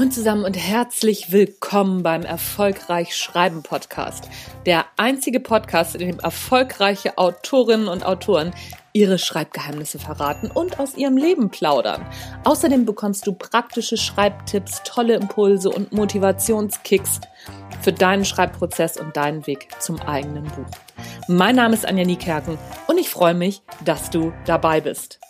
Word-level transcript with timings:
Moin 0.00 0.10
zusammen 0.10 0.46
und 0.46 0.54
herzlich 0.54 1.30
willkommen 1.30 2.02
beim 2.02 2.22
Erfolgreich 2.22 3.14
Schreiben 3.14 3.62
Podcast. 3.62 4.30
Der 4.64 4.86
einzige 4.96 5.40
Podcast, 5.40 5.94
in 5.94 6.00
dem 6.00 6.18
erfolgreiche 6.20 7.18
Autorinnen 7.18 7.86
und 7.86 8.06
Autoren 8.06 8.54
ihre 8.94 9.18
Schreibgeheimnisse 9.18 9.98
verraten 9.98 10.50
und 10.50 10.80
aus 10.80 10.96
ihrem 10.96 11.18
Leben 11.18 11.50
plaudern. 11.50 12.06
Außerdem 12.44 12.86
bekommst 12.86 13.26
du 13.26 13.34
praktische 13.34 13.98
Schreibtipps, 13.98 14.80
tolle 14.86 15.16
Impulse 15.16 15.68
und 15.68 15.92
Motivationskicks 15.92 17.20
für 17.82 17.92
deinen 17.92 18.24
Schreibprozess 18.24 18.96
und 18.96 19.14
deinen 19.18 19.46
Weg 19.46 19.68
zum 19.80 20.00
eigenen 20.00 20.44
Buch. 20.44 20.70
Mein 21.28 21.56
Name 21.56 21.74
ist 21.74 21.84
Anja 21.84 22.06
Niekerken 22.06 22.56
und 22.86 22.96
ich 22.96 23.10
freue 23.10 23.34
mich, 23.34 23.60
dass 23.84 24.08
du 24.08 24.32
dabei 24.46 24.80
bist. 24.80 25.20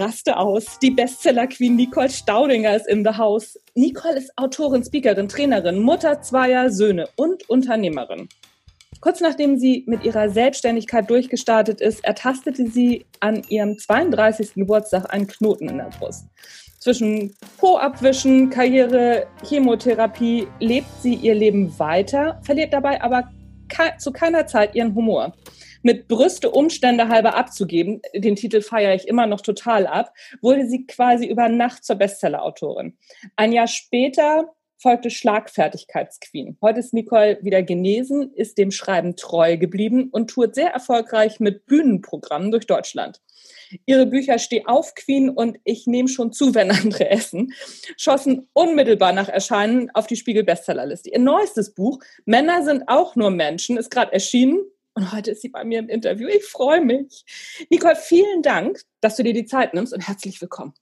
Raste 0.00 0.36
aus. 0.36 0.78
Die 0.82 0.90
Bestseller-Queen 0.90 1.76
Nicole 1.76 2.08
Staudinger 2.08 2.74
ist 2.74 2.88
in 2.88 3.04
the 3.04 3.16
house. 3.16 3.58
Nicole 3.74 4.16
ist 4.16 4.32
Autorin, 4.36 4.82
Speakerin, 4.82 5.28
Trainerin, 5.28 5.78
Mutter 5.78 6.22
zweier 6.22 6.70
Söhne 6.70 7.08
und 7.16 7.48
Unternehmerin. 7.48 8.28
Kurz 9.00 9.20
nachdem 9.20 9.58
sie 9.58 9.84
mit 9.86 10.04
ihrer 10.04 10.28
Selbstständigkeit 10.28 11.08
durchgestartet 11.08 11.80
ist, 11.80 12.04
ertastete 12.04 12.66
sie 12.68 13.06
an 13.20 13.42
ihrem 13.48 13.78
32. 13.78 14.54
Geburtstag 14.54 15.12
einen 15.12 15.26
Knoten 15.26 15.68
in 15.68 15.78
der 15.78 15.90
Brust. 15.98 16.26
Zwischen 16.80 17.34
Po-Abwischen, 17.58 18.50
Karriere, 18.50 19.26
Chemotherapie 19.46 20.48
lebt 20.60 20.88
sie 21.02 21.14
ihr 21.14 21.34
Leben 21.34 21.78
weiter, 21.78 22.40
verliert 22.42 22.72
dabei 22.72 23.00
aber 23.02 23.30
zu 23.98 24.10
keiner 24.10 24.46
Zeit 24.46 24.74
ihren 24.74 24.94
Humor 24.94 25.32
mit 25.82 26.08
Brüste 26.08 26.50
Umstände 26.50 27.08
halber 27.08 27.36
abzugeben, 27.36 28.00
den 28.14 28.36
Titel 28.36 28.60
feiere 28.60 28.94
ich 28.94 29.08
immer 29.08 29.26
noch 29.26 29.40
total 29.40 29.86
ab, 29.86 30.12
wurde 30.40 30.66
sie 30.66 30.86
quasi 30.86 31.26
über 31.26 31.48
Nacht 31.48 31.84
zur 31.84 31.96
Bestsellerautorin. 31.96 32.96
Ein 33.36 33.52
Jahr 33.52 33.68
später 33.68 34.52
folgte 34.80 35.10
Schlagfertigkeitsqueen. 35.10 36.56
Heute 36.62 36.80
ist 36.80 36.94
Nicole 36.94 37.38
wieder 37.42 37.62
genesen, 37.62 38.32
ist 38.32 38.56
dem 38.56 38.70
Schreiben 38.70 39.14
treu 39.14 39.58
geblieben 39.58 40.08
und 40.10 40.30
tourt 40.30 40.54
sehr 40.54 40.70
erfolgreich 40.70 41.38
mit 41.38 41.66
Bühnenprogrammen 41.66 42.50
durch 42.50 42.66
Deutschland. 42.66 43.20
Ihre 43.84 44.06
Bücher 44.06 44.38
Steh 44.38 44.64
auf 44.66 44.94
Queen 44.94 45.28
und 45.28 45.58
Ich 45.64 45.86
nehme 45.86 46.08
schon 46.08 46.32
zu, 46.32 46.54
wenn 46.54 46.70
andere 46.70 47.10
essen, 47.10 47.52
schossen 47.96 48.48
unmittelbar 48.54 49.12
nach 49.12 49.28
Erscheinen 49.28 49.90
auf 49.90 50.06
die 50.06 50.16
Spiegel 50.16 50.44
Bestsellerliste. 50.44 51.10
Ihr 51.10 51.20
neuestes 51.20 51.74
Buch 51.74 51.98
Männer 52.24 52.64
sind 52.64 52.84
auch 52.86 53.16
nur 53.16 53.30
Menschen 53.30 53.76
ist 53.76 53.90
gerade 53.90 54.12
erschienen 54.12 54.60
und 55.00 55.12
heute 55.12 55.30
ist 55.30 55.40
sie 55.40 55.48
bei 55.48 55.64
mir 55.64 55.78
im 55.78 55.88
Interview. 55.88 56.28
Ich 56.28 56.44
freue 56.44 56.84
mich. 56.84 57.24
Nicole, 57.70 57.96
vielen 57.96 58.42
Dank, 58.42 58.82
dass 59.00 59.16
du 59.16 59.22
dir 59.22 59.32
die 59.32 59.46
Zeit 59.46 59.72
nimmst 59.72 59.94
und 59.94 60.06
herzlich 60.06 60.40
willkommen. 60.42 60.74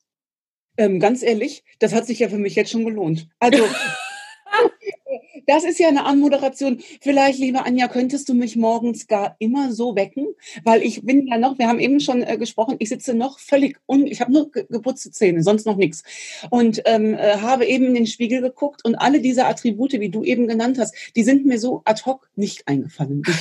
Ähm, 0.76 0.98
ganz 0.98 1.22
ehrlich, 1.22 1.62
das 1.78 1.94
hat 1.94 2.06
sich 2.06 2.18
ja 2.18 2.28
für 2.28 2.38
mich 2.38 2.56
jetzt 2.56 2.72
schon 2.72 2.84
gelohnt. 2.84 3.28
Also, 3.38 3.64
das 5.46 5.62
ist 5.62 5.78
ja 5.78 5.86
eine 5.86 6.04
Anmoderation. 6.04 6.80
Vielleicht, 7.00 7.38
liebe 7.38 7.64
Anja, 7.64 7.86
könntest 7.86 8.28
du 8.28 8.34
mich 8.34 8.56
morgens 8.56 9.06
gar 9.06 9.36
immer 9.38 9.72
so 9.72 9.94
wecken? 9.94 10.26
Weil 10.64 10.82
ich 10.82 11.02
bin 11.02 11.28
ja 11.28 11.38
noch, 11.38 11.56
wir 11.60 11.68
haben 11.68 11.78
eben 11.78 12.00
schon 12.00 12.24
äh, 12.24 12.36
gesprochen, 12.38 12.74
ich 12.80 12.88
sitze 12.88 13.14
noch 13.14 13.38
völlig 13.38 13.78
und 13.86 14.08
ich 14.08 14.20
habe 14.20 14.32
nur 14.32 14.50
geputzte 14.50 15.12
Zähne, 15.12 15.44
sonst 15.44 15.64
noch 15.64 15.76
nichts. 15.76 16.02
Und 16.50 16.82
ähm, 16.86 17.14
äh, 17.14 17.36
habe 17.36 17.66
eben 17.66 17.86
in 17.86 17.94
den 17.94 18.06
Spiegel 18.08 18.40
geguckt 18.40 18.84
und 18.84 18.96
alle 18.96 19.20
diese 19.20 19.46
Attribute, 19.46 19.92
wie 19.92 20.10
du 20.10 20.24
eben 20.24 20.48
genannt 20.48 20.76
hast, 20.80 20.92
die 21.14 21.22
sind 21.22 21.46
mir 21.46 21.60
so 21.60 21.82
ad 21.84 22.02
hoc 22.04 22.28
nicht 22.34 22.66
eingefallen. 22.66 23.22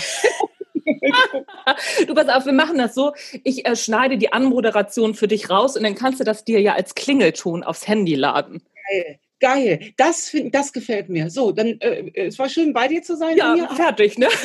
du 2.08 2.14
pass 2.14 2.30
auf, 2.30 2.46
wir 2.46 2.54
machen 2.54 2.78
das 2.78 2.96
so. 2.96 3.14
Ich 3.44 3.66
äh, 3.66 3.76
schneide 3.76 4.18
die 4.18 4.32
Anmoderation 4.32 5.14
für 5.14 5.28
dich 5.28 5.50
raus 5.50 5.76
und 5.76 5.84
dann 5.84 5.96
kannst 5.96 6.20
du 6.20 6.24
das 6.24 6.44
dir 6.44 6.62
ja 6.62 6.74
als 6.74 6.96
Klingelton 6.96 7.64
aufs 7.64 7.88
Handy 7.88 8.16
laden. 8.16 8.62
Geil. 8.90 9.20
Geil, 9.40 9.94
das, 9.98 10.30
find, 10.30 10.56
das 10.56 10.74
gefällt 10.74 11.10
mir. 11.10 11.30
So, 11.30 11.52
dann, 11.52 11.80
äh, 11.80 12.10
es 12.16 12.40
war 12.40 12.50
schön, 12.50 12.74
bei 12.74 12.88
dir 12.88 13.04
zu 13.04 13.16
sein. 13.16 13.38
Ja, 13.38 13.54
hier. 13.54 13.70
fertig, 13.70 14.18
ne? 14.18 14.30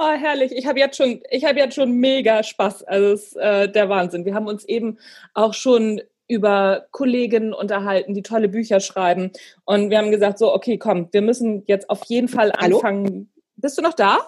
Oh, 0.00 0.12
herrlich. 0.12 0.52
Ich 0.52 0.66
habe 0.66 0.78
jetzt 0.78 0.96
schon, 0.96 1.22
ich 1.28 1.44
habe 1.44 1.58
jetzt 1.58 1.74
schon 1.74 1.90
mega 1.90 2.44
Spaß. 2.44 2.84
Also 2.84 3.12
es 3.12 3.22
ist 3.24 3.36
äh, 3.36 3.68
der 3.68 3.88
Wahnsinn. 3.88 4.24
Wir 4.24 4.34
haben 4.34 4.46
uns 4.46 4.64
eben 4.64 4.98
auch 5.34 5.54
schon 5.54 6.00
über 6.28 6.86
Kolleginnen 6.90 7.54
unterhalten, 7.54 8.14
die 8.14 8.22
tolle 8.22 8.48
Bücher 8.48 8.80
schreiben. 8.80 9.32
Und 9.64 9.90
wir 9.90 9.98
haben 9.98 10.10
gesagt, 10.10 10.38
so, 10.38 10.54
okay, 10.54 10.78
komm, 10.78 11.08
wir 11.10 11.22
müssen 11.22 11.64
jetzt 11.66 11.90
auf 11.90 12.04
jeden 12.04 12.28
Fall 12.28 12.52
anfangen. 12.52 13.06
Hallo? 13.06 13.26
Bist 13.56 13.78
du 13.78 13.82
noch 13.82 13.94
da? 13.94 14.18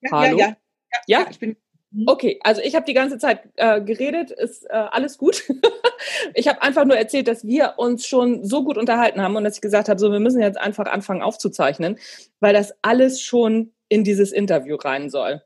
Ja, 0.00 0.10
Hallo? 0.10 0.38
Ja, 0.38 0.46
ja. 0.46 0.56
ja, 0.90 1.20
ja? 1.20 1.26
ich 1.30 1.38
bin. 1.38 1.56
Mhm. 1.92 2.04
Okay, 2.08 2.40
also 2.42 2.60
ich 2.62 2.74
habe 2.74 2.84
die 2.84 2.94
ganze 2.94 3.16
Zeit 3.18 3.48
äh, 3.54 3.80
geredet, 3.80 4.32
ist 4.32 4.64
äh, 4.64 4.74
alles 4.74 5.18
gut. 5.18 5.44
ich 6.34 6.48
habe 6.48 6.60
einfach 6.62 6.84
nur 6.84 6.96
erzählt, 6.96 7.28
dass 7.28 7.46
wir 7.46 7.74
uns 7.76 8.06
schon 8.06 8.44
so 8.44 8.64
gut 8.64 8.76
unterhalten 8.76 9.22
haben 9.22 9.36
und 9.36 9.44
dass 9.44 9.54
ich 9.54 9.60
gesagt 9.60 9.88
habe, 9.88 10.00
so 10.00 10.10
wir 10.10 10.20
müssen 10.20 10.42
jetzt 10.42 10.58
einfach 10.58 10.86
anfangen 10.86 11.22
aufzuzeichnen, 11.22 11.98
weil 12.40 12.52
das 12.52 12.74
alles 12.82 13.22
schon 13.22 13.72
in 13.88 14.02
dieses 14.02 14.32
Interview 14.32 14.74
rein 14.74 15.10
soll. 15.10 15.42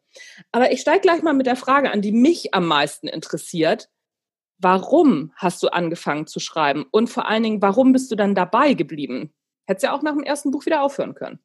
Aber 0.50 0.72
ich 0.72 0.80
steige 0.80 1.00
gleich 1.00 1.22
mal 1.22 1.34
mit 1.34 1.46
der 1.46 1.56
Frage 1.56 1.90
an, 1.90 2.00
die 2.00 2.12
mich 2.12 2.54
am 2.54 2.66
meisten 2.66 3.06
interessiert 3.06 3.90
warum 4.60 5.32
hast 5.36 5.62
du 5.62 5.68
angefangen 5.68 6.26
zu 6.26 6.40
schreiben? 6.40 6.86
Und 6.90 7.08
vor 7.08 7.26
allen 7.28 7.42
Dingen, 7.42 7.62
warum 7.62 7.92
bist 7.92 8.10
du 8.10 8.16
dann 8.16 8.34
dabei 8.34 8.74
geblieben? 8.74 9.32
Hättest 9.66 9.84
ja 9.84 9.96
auch 9.96 10.02
nach 10.02 10.14
dem 10.14 10.22
ersten 10.22 10.50
Buch 10.50 10.66
wieder 10.66 10.82
aufhören 10.82 11.14
können. 11.14 11.38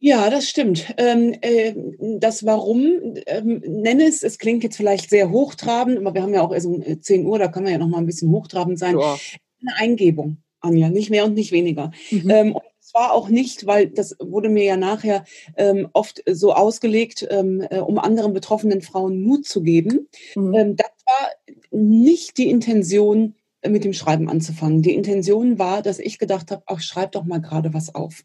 Ja, 0.00 0.30
das 0.30 0.48
stimmt. 0.48 0.94
Ähm, 0.96 1.34
äh, 1.40 1.74
das 2.18 2.46
Warum 2.46 3.16
ähm, 3.26 3.62
nenne 3.66 4.04
es, 4.04 4.22
es 4.22 4.38
klingt 4.38 4.62
jetzt 4.62 4.76
vielleicht 4.76 5.10
sehr 5.10 5.30
hochtrabend, 5.30 5.98
aber 5.98 6.14
wir 6.14 6.22
haben 6.22 6.34
ja 6.34 6.42
auch 6.42 6.52
erst 6.52 6.66
um 6.66 6.82
10 7.02 7.26
Uhr, 7.26 7.38
da 7.38 7.48
kann 7.48 7.64
man 7.64 7.72
ja 7.72 7.78
noch 7.78 7.88
mal 7.88 7.98
ein 7.98 8.06
bisschen 8.06 8.30
hochtrabend 8.30 8.78
sein. 8.78 8.96
Ja. 8.96 9.16
Eine 9.60 9.76
Eingebung, 9.76 10.38
Anja, 10.60 10.88
nicht 10.88 11.10
mehr 11.10 11.24
und 11.24 11.34
nicht 11.34 11.50
weniger. 11.50 11.90
Mhm. 12.12 12.30
Ähm, 12.30 12.52
und 12.54 12.62
es 12.80 12.94
war 12.94 13.12
auch 13.12 13.28
nicht, 13.28 13.66
weil 13.66 13.88
das 13.88 14.16
wurde 14.20 14.48
mir 14.48 14.64
ja 14.64 14.76
nachher 14.76 15.24
ähm, 15.56 15.88
oft 15.92 16.22
so 16.30 16.54
ausgelegt, 16.54 17.26
ähm, 17.28 17.66
äh, 17.68 17.80
um 17.80 17.98
anderen 17.98 18.32
betroffenen 18.32 18.80
Frauen 18.80 19.20
Mut 19.20 19.46
zu 19.46 19.62
geben. 19.62 20.08
Mhm. 20.36 20.54
Ähm, 20.54 20.76
das 20.76 20.88
war 21.08 21.30
nicht 21.70 22.38
die 22.38 22.50
Intention, 22.50 23.34
mit 23.66 23.84
dem 23.84 23.92
Schreiben 23.92 24.28
anzufangen. 24.28 24.82
Die 24.82 24.94
Intention 24.94 25.58
war, 25.58 25.82
dass 25.82 25.98
ich 25.98 26.18
gedacht 26.18 26.50
habe, 26.50 26.62
ach, 26.66 26.80
schreib 26.80 27.12
doch 27.12 27.24
mal 27.24 27.40
gerade 27.40 27.74
was 27.74 27.94
auf. 27.94 28.24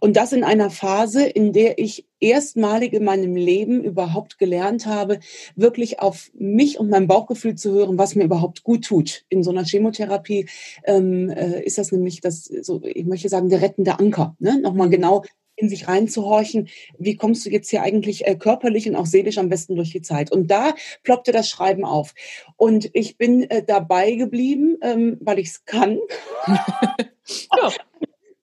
Und 0.00 0.16
das 0.16 0.32
in 0.32 0.44
einer 0.44 0.70
Phase, 0.70 1.24
in 1.24 1.52
der 1.52 1.78
ich 1.78 2.06
erstmalig 2.20 2.92
in 2.92 3.04
meinem 3.04 3.36
Leben 3.36 3.82
überhaupt 3.82 4.38
gelernt 4.38 4.86
habe, 4.86 5.20
wirklich 5.54 6.00
auf 6.00 6.30
mich 6.34 6.78
und 6.78 6.90
mein 6.90 7.06
Bauchgefühl 7.06 7.54
zu 7.54 7.72
hören, 7.72 7.96
was 7.96 8.14
mir 8.14 8.24
überhaupt 8.24 8.64
gut 8.64 8.84
tut. 8.84 9.24
In 9.30 9.42
so 9.42 9.50
einer 9.50 9.64
Chemotherapie 9.64 10.46
ähm, 10.84 11.30
äh, 11.30 11.62
ist 11.62 11.78
das 11.78 11.90
nämlich 11.90 12.20
das, 12.20 12.44
so, 12.44 12.82
ich 12.84 13.06
möchte 13.06 13.30
sagen, 13.30 13.48
der 13.48 13.62
rettende 13.62 13.98
Anker. 13.98 14.36
Ne? 14.38 14.60
Nochmal 14.60 14.90
genau 14.90 15.24
in 15.56 15.68
sich 15.68 15.88
reinzuhorchen, 15.88 16.68
wie 16.98 17.16
kommst 17.16 17.46
du 17.46 17.50
jetzt 17.50 17.70
hier 17.70 17.82
eigentlich 17.82 18.26
äh, 18.26 18.36
körperlich 18.36 18.88
und 18.88 18.96
auch 18.96 19.06
seelisch 19.06 19.38
am 19.38 19.48
besten 19.48 19.76
durch 19.76 19.90
die 19.90 20.02
Zeit. 20.02 20.30
Und 20.30 20.50
da 20.50 20.74
ploppte 21.02 21.32
das 21.32 21.48
Schreiben 21.48 21.84
auf. 21.84 22.14
Und 22.56 22.90
ich 22.92 23.16
bin 23.16 23.50
äh, 23.50 23.64
dabei 23.64 24.12
geblieben, 24.12 24.76
ähm, 24.82 25.18
weil 25.20 25.38
ich 25.38 25.48
es 25.48 25.64
kann. 25.64 25.98
ja. 26.46 27.72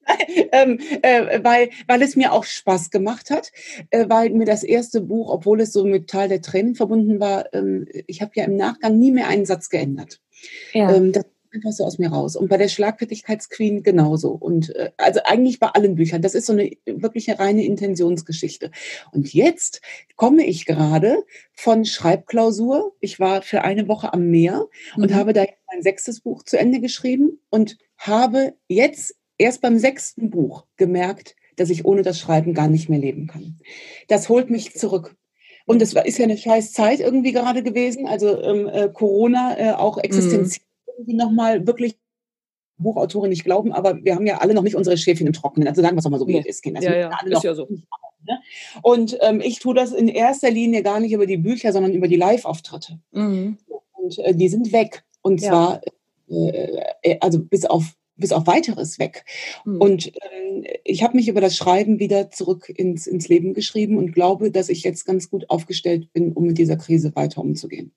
ähm, 0.52 0.80
äh, 1.02 1.44
weil, 1.44 1.70
weil 1.88 2.02
es 2.02 2.16
mir 2.16 2.34
auch 2.34 2.44
Spaß 2.44 2.92
gemacht 2.92 3.30
hat, 3.30 3.52
äh, 3.90 4.06
weil 4.10 4.32
mir 4.32 4.46
das 4.46 4.64
erste 4.64 5.02
Buch, 5.02 5.30
obwohl 5.32 5.62
es 5.62 5.72
so 5.72 5.86
mit 5.86 6.10
Teil 6.10 6.30
der 6.30 6.42
Tränen 6.42 6.76
verbunden 6.76 7.20
war, 7.20 7.54
ähm, 7.54 7.88
ich 8.08 8.22
habe 8.22 8.32
ja 8.36 8.46
im 8.46 8.56
Nachgang 8.56 9.00
nie 9.00 9.12
mehr 9.12 9.28
einen 9.28 9.46
Satz 9.46 9.70
geändert. 9.70 10.20
Ja. 10.74 10.94
Ähm, 10.94 11.12
das 11.12 11.26
einfach 11.54 11.72
so 11.72 11.86
aus 11.86 12.00
mir 12.00 12.10
raus. 12.10 12.36
Und 12.36 12.50
bei 12.50 12.58
der 12.58 12.68
Schlagfertigkeitsqueen 12.68 13.84
genauso. 13.84 14.32
Und 14.32 14.76
äh, 14.76 14.92
also 14.98 15.22
eigentlich 15.24 15.60
bei 15.60 15.68
allen 15.68 15.96
Büchern. 15.96 16.22
Das 16.22 16.36
ist 16.36 16.48
so 16.48 16.54
eine 16.54 16.72
wirklich 16.86 17.30
eine 17.30 17.40
reine 17.40 17.66
Intentionsgeschichte. 17.66 18.72
Und 19.12 19.34
jetzt 19.34 19.82
komme 20.16 20.46
ich 20.46 20.66
gerade 20.66 21.24
von 21.54 21.86
Schreibklausur. 21.86 22.94
Ich 23.00 23.20
war 23.20 23.42
für 23.42 23.64
eine 23.64 23.88
Woche 23.88 24.14
am 24.14 24.30
Meer 24.30 24.68
und 24.96 25.12
mhm. 25.12 25.16
habe 25.16 25.34
da 25.34 25.46
mein 25.72 25.84
sechstes 25.84 26.22
Buch 26.22 26.44
zu 26.44 26.58
Ende 26.58 26.80
geschrieben 26.80 27.40
und 27.50 27.78
habe 27.98 28.54
jetzt 28.68 29.16
erst 29.38 29.62
beim 29.62 29.80
sechsten 29.80 30.30
Buch 30.30 30.66
gemerkt, 30.78 31.36
dass 31.56 31.70
ich 31.70 31.86
ohne 31.86 32.02
das 32.02 32.20
Schreiben 32.20 32.54
gar 32.54 32.68
nicht 32.68 32.90
mehr 32.90 33.00
leben 33.00 33.28
kann. 33.28 33.60
Das 34.08 34.30
holt 34.30 34.50
mich 34.50 34.74
zurück. 34.74 35.16
Und 35.66 35.82
es 35.82 35.94
ist 35.94 36.18
ja 36.18 36.26
eine 36.26 36.38
scheiß 36.38 36.74
Zeit 36.74 37.00
irgendwie 37.00 37.32
gerade 37.32 37.64
gewesen. 37.64 38.06
Also 38.06 38.42
ähm, 38.42 38.68
äh, 38.68 38.90
Corona 38.90 39.58
äh, 39.58 39.72
auch 39.72 39.98
existenziell 39.98 40.60
mhm. 40.66 40.73
Irgendwie 40.98 41.16
nochmal 41.16 41.66
wirklich 41.68 41.98
Buchautoren 42.78 43.30
nicht 43.30 43.44
glauben, 43.44 43.72
aber 43.72 44.04
wir 44.04 44.16
haben 44.16 44.26
ja 44.26 44.40
alle 44.40 44.54
noch 44.54 44.64
nicht 44.64 44.76
unsere 44.76 44.98
Schäfchen 44.98 45.28
im 45.28 45.34
Trockenen. 45.34 45.68
Also 45.68 45.82
sagen 45.82 45.96
wir 45.96 46.00
es 46.00 46.04
doch 46.04 46.12
mal 46.12 46.20
so, 46.20 46.28
wie 46.28 46.38
es 46.38 46.46
ist, 46.46 46.64
Kinder. 46.64 46.82
Ja, 46.82 46.96
ja, 46.96 47.20
ist 47.26 47.44
ja 47.44 47.54
so. 47.54 47.68
Ne? 48.26 48.40
Und 48.82 49.18
ähm, 49.22 49.42
ich 49.42 49.60
tue 49.60 49.76
das 49.76 49.92
in 49.92 50.08
erster 50.08 50.50
Linie 50.50 50.84
gar 50.84 51.00
nicht 51.00 51.12
über 51.12 51.26
die 51.26 51.38
Bücher, 51.38 51.72
sondern 51.72 51.94
über 51.94 52.08
die 52.08 52.16
Live-Auftritte. 52.16 53.00
Mhm. 53.12 53.58
Und 53.94 54.20
äh, 54.20 54.34
die 54.34 54.50
sind 54.50 54.72
weg. 54.72 55.04
Und 55.22 55.42
ja. 55.42 55.50
zwar, 55.50 55.82
äh, 56.30 56.82
äh, 57.02 57.18
also 57.20 57.40
bis 57.40 57.66
auf 57.66 57.96
bis 58.16 58.32
auf 58.32 58.46
weiteres 58.46 59.00
weg. 59.00 59.26
Mhm. 59.66 59.82
Und 59.82 60.08
ähm, 60.08 60.66
ich 60.84 61.04
habe 61.04 61.18
mich 61.18 61.28
über 61.28 61.42
das 61.42 61.58
Schreiben 61.58 62.00
wieder 62.00 62.30
zurück 62.30 62.70
ins, 62.70 63.08
ins 63.08 63.28
Leben 63.28 63.54
geschrieben 63.54 63.98
und 63.98 64.14
glaube, 64.14 64.52
dass 64.52 64.70
ich 64.70 64.84
jetzt 64.84 65.06
ganz 65.06 65.32
gut 65.32 65.50
aufgestellt 65.50 66.14
bin, 66.14 66.32
um 66.32 66.46
mit 66.46 66.60
dieser 66.60 66.78
Krise 66.78 67.16
weiter 67.16 67.42
umzugehen. 67.42 67.92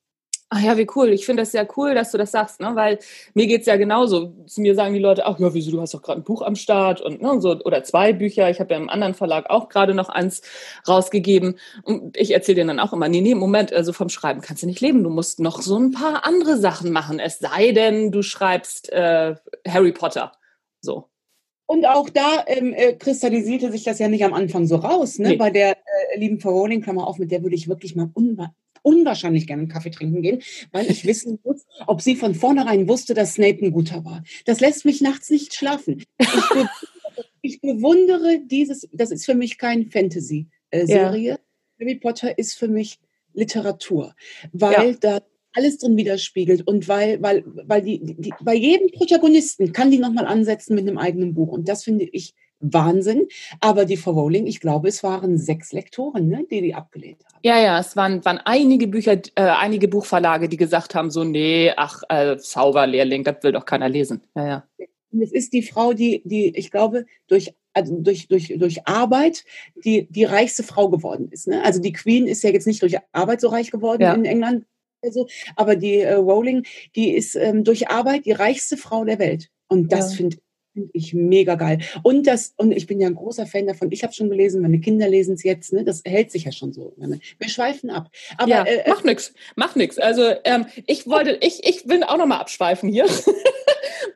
Ach 0.49 0.63
ja, 0.63 0.77
wie 0.77 0.87
cool. 0.95 1.09
Ich 1.09 1.27
finde 1.27 1.43
das 1.43 1.51
sehr 1.51 1.67
cool, 1.77 1.97
dass 1.97 2.13
du 2.13 2.19
das 2.19 2.31
sagst, 2.31 2.61
ne? 2.61 2.71
weil 2.75 3.01
mir 3.35 3.49
geht's 3.49 3.67
ja 3.67 3.77
genauso. 3.77 4.33
Zu 4.47 4.61
mir 4.61 4.77
sagen 4.77 4.95
die 4.95 5.01
Leute, 5.01 5.27
ach 5.27 5.41
ja, 5.41 5.53
wieso, 5.55 5.73
du 5.73 5.81
hast 5.81 5.93
doch 5.93 6.03
gerade 6.03 6.21
ein 6.21 6.25
Buch 6.25 6.41
am 6.43 6.55
Start 6.55 7.01
und, 7.01 7.21
ne, 7.21 7.33
und 7.33 7.41
so, 7.41 7.61
oder 7.65 7.83
zwei 7.83 8.13
Bücher. 8.13 8.49
Ich 8.49 8.61
habe 8.61 8.73
ja 8.73 8.81
im 8.81 8.89
anderen 8.89 9.15
Verlag 9.15 9.51
auch 9.51 9.69
gerade 9.69 9.93
noch 9.93 10.09
eins 10.09 10.43
rausgegeben. 10.87 11.59
Und 11.83 12.17
ich 12.17 12.33
erzähle 12.33 12.57
denen 12.57 12.69
dann 12.69 12.81
auch 12.81 12.93
immer, 12.93 13.09
nee, 13.09 13.23
nee, 13.23 13.35
Moment, 13.35 13.73
also 13.73 13.93
vom 13.93 14.09
Schreiben 14.09 14.41
kannst 14.41 14.63
du 14.63 14.69
nicht 14.69 14.81
leben. 14.81 15.03
Du 15.03 15.11
musst 15.11 15.41
noch 15.41 15.61
so 15.63 15.77
ein 15.79 15.91
paar 15.91 16.25
andere 16.25 16.59
Sachen 16.59 16.93
machen. 16.93 17.19
Es 17.19 17.41
sei 17.41 17.73
denn, 17.73 18.13
du 18.13 18.23
schreibst 18.23 18.93
äh, 18.93 19.35
Harry 19.67 19.93
Potter. 19.93 20.31
So. 20.81 21.09
Und 21.67 21.85
auch 21.87 22.09
da 22.09 22.45
ähm, 22.47 22.73
äh, 22.73 22.93
kristallisierte 22.93 23.73
sich 23.73 23.83
das 23.83 23.99
ja 23.99 24.07
nicht 24.07 24.25
am 24.25 24.33
Anfang 24.33 24.69
so 24.69 24.77
raus. 24.77 25.19
Ne? 25.19 25.31
Nee. 25.31 25.37
Bei 25.37 25.51
der 25.51 25.73
äh, 25.73 26.19
lieben 26.19 26.39
Frau 26.39 26.51
Rowling, 26.51 26.83
Klammer 26.83 27.09
auf, 27.09 27.19
mit 27.19 27.33
der 27.33 27.43
würde 27.43 27.57
ich 27.57 27.69
wirklich 27.69 27.97
mal 27.97 28.11
unwahrscheinlich 28.87 29.49
gerne 29.49 29.62
einen 29.62 29.69
Kaffee 29.69 29.91
trinken 29.91 30.23
gehen, 30.23 30.43
weil 30.71 30.88
ich 30.88 31.05
wissen 31.05 31.41
muss, 31.43 31.67
ob 31.88 32.00
sie 32.00 32.15
von 32.15 32.37
vornherein 32.37 32.88
wusste, 32.88 33.15
dass 33.15 33.35
Snape 33.35 33.65
ein 33.65 33.73
guter 33.73 34.05
war. 34.05 34.23
Das 34.44 34.61
lässt 34.61 34.85
mich 34.85 35.00
nachts 35.00 35.29
nicht 35.29 35.55
schlafen. 35.55 36.05
Ich, 36.19 36.29
be 36.29 36.69
ich 37.43 37.61
bewundere 37.61 38.38
dieses, 38.47 38.88
das 38.93 39.11
ist 39.11 39.27
für 39.27 39.35
mich 39.35 39.59
kein 39.59 39.91
Fantasy-Serie. 39.91 41.31
Ja. 41.31 41.38
Harry 41.81 41.97
Potter 41.97 42.38
ist 42.38 42.55
für 42.55 42.69
mich 42.69 43.00
Literatur, 43.33 44.15
weil 44.53 44.91
ja. 44.91 44.97
da 45.00 45.23
alles 45.53 45.79
drin 45.79 45.97
widerspiegelt 45.97 46.67
und 46.67 46.87
weil, 46.87 47.21
weil, 47.23 47.43
weil 47.44 47.83
die, 47.83 48.00
die, 48.03 48.33
bei 48.41 48.55
jedem 48.55 48.91
Protagonisten 48.93 49.73
kann 49.73 49.91
die 49.91 49.99
nochmal 49.99 50.27
ansetzen 50.27 50.77
mit 50.77 50.87
einem 50.87 50.99
eigenen 50.99 51.35
Buch. 51.35 51.49
Und 51.49 51.69
das 51.69 51.83
finde 51.83 52.05
ich 52.05 52.35
Wahnsinn. 52.61 53.29
Aber 53.61 53.85
die 53.85 53.97
Frau 53.97 54.12
Rowling, 54.12 54.47
ich 54.47 54.61
glaube, 54.61 54.88
es 54.88 55.03
waren 55.03 55.38
sechs 55.38 55.73
Lektoren, 55.73 56.29
ne, 56.29 56.44
die 56.50 56.61
die 56.61 56.75
abgelehnt 56.75 57.25
haben. 57.25 57.41
Ja, 57.43 57.61
ja, 57.61 57.79
es 57.79 57.97
waren, 57.97 58.25
waren 58.25 58.38
einige 58.38 58.88
Bücher, 58.88 59.20
äh, 59.35 59.43
einige 59.43 59.88
Buchverlage, 59.88 60.49
die 60.49 60.56
gesagt 60.56 60.94
haben, 60.94 61.11
so, 61.11 61.25
nee, 61.25 61.73
ach, 61.76 62.03
äh, 62.08 62.37
Zauberlehrling, 62.37 63.25
das 63.25 63.43
will 63.43 63.53
doch 63.53 63.64
keiner 63.64 63.88
lesen. 63.88 64.23
Ja, 64.35 64.47
ja. 64.47 64.64
Und 65.12 65.23
es 65.23 65.32
ist 65.32 65.53
die 65.53 65.62
Frau, 65.62 65.93
die, 65.93 66.23
die, 66.25 66.56
ich 66.56 66.70
glaube, 66.70 67.06
durch 67.29 67.55
also 67.73 67.94
durch, 68.00 68.29
durch, 68.29 68.55
durch 68.56 68.88
Arbeit 68.88 69.44
die, 69.85 70.09
die 70.11 70.25
reichste 70.25 70.62
Frau 70.62 70.88
geworden 70.88 71.29
ist. 71.31 71.47
Ne? 71.47 71.62
Also 71.62 71.79
die 71.79 71.93
Queen 71.93 72.26
ist 72.26 72.43
ja 72.43 72.49
jetzt 72.49 72.67
nicht 72.67 72.81
durch 72.81 72.97
Arbeit 73.12 73.43
so 73.43 73.49
reich 73.49 73.70
geworden 73.70 74.00
ja. 74.00 74.14
in 74.14 74.25
England, 74.25 74.64
also, 75.02 75.26
aber 75.56 75.76
die 75.76 76.00
äh, 76.00 76.14
Rowling, 76.14 76.64
die 76.97 77.14
ist 77.14 77.37
ähm, 77.37 77.64
durch 77.64 77.88
Arbeit 77.88 78.25
die 78.25 78.32
reichste 78.32 78.76
Frau 78.76 79.05
der 79.05 79.19
Welt. 79.19 79.50
Und 79.69 79.93
das 79.93 80.12
ja. 80.12 80.17
finde 80.17 80.38
finde 80.76 80.90
ich 80.93 81.14
mega 81.14 81.55
geil. 81.55 81.78
Und 82.02 82.26
das, 82.26 82.52
und 82.56 82.70
ich 82.70 82.87
bin 82.87 83.00
ja 83.00 83.08
ein 83.08 83.14
großer 83.14 83.46
Fan 83.46 83.67
davon. 83.67 83.90
Ich 83.90 84.02
habe 84.02 84.12
schon 84.12 84.28
gelesen, 84.28 84.61
meine 84.61 84.78
Kinder 84.78 85.08
lesen 85.08 85.34
es 85.34 85.43
jetzt, 85.43 85.73
ne? 85.73 85.84
Das 85.84 86.02
hält 86.05 86.31
sich 86.31 86.44
ja 86.44 86.52
schon 86.52 86.75
so. 86.75 86.94
Wir 86.96 87.49
schweifen 87.49 87.88
ab. 87.88 88.11
Aber 88.37 88.50
ja, 88.50 88.62
äh, 88.64 88.81
äh 88.81 88.88
mach 88.88 89.02
nix, 89.02 89.32
mach 89.56 89.75
nix. 89.75 89.99
Also 89.99 90.23
ähm, 90.44 90.67
ich 90.87 91.06
wollte, 91.06 91.38
ich, 91.40 91.67
ich 91.67 91.88
will 91.88 92.02
auch 92.05 92.19
nochmal 92.19 92.40
abschweifen 92.40 92.90
hier. 92.90 93.06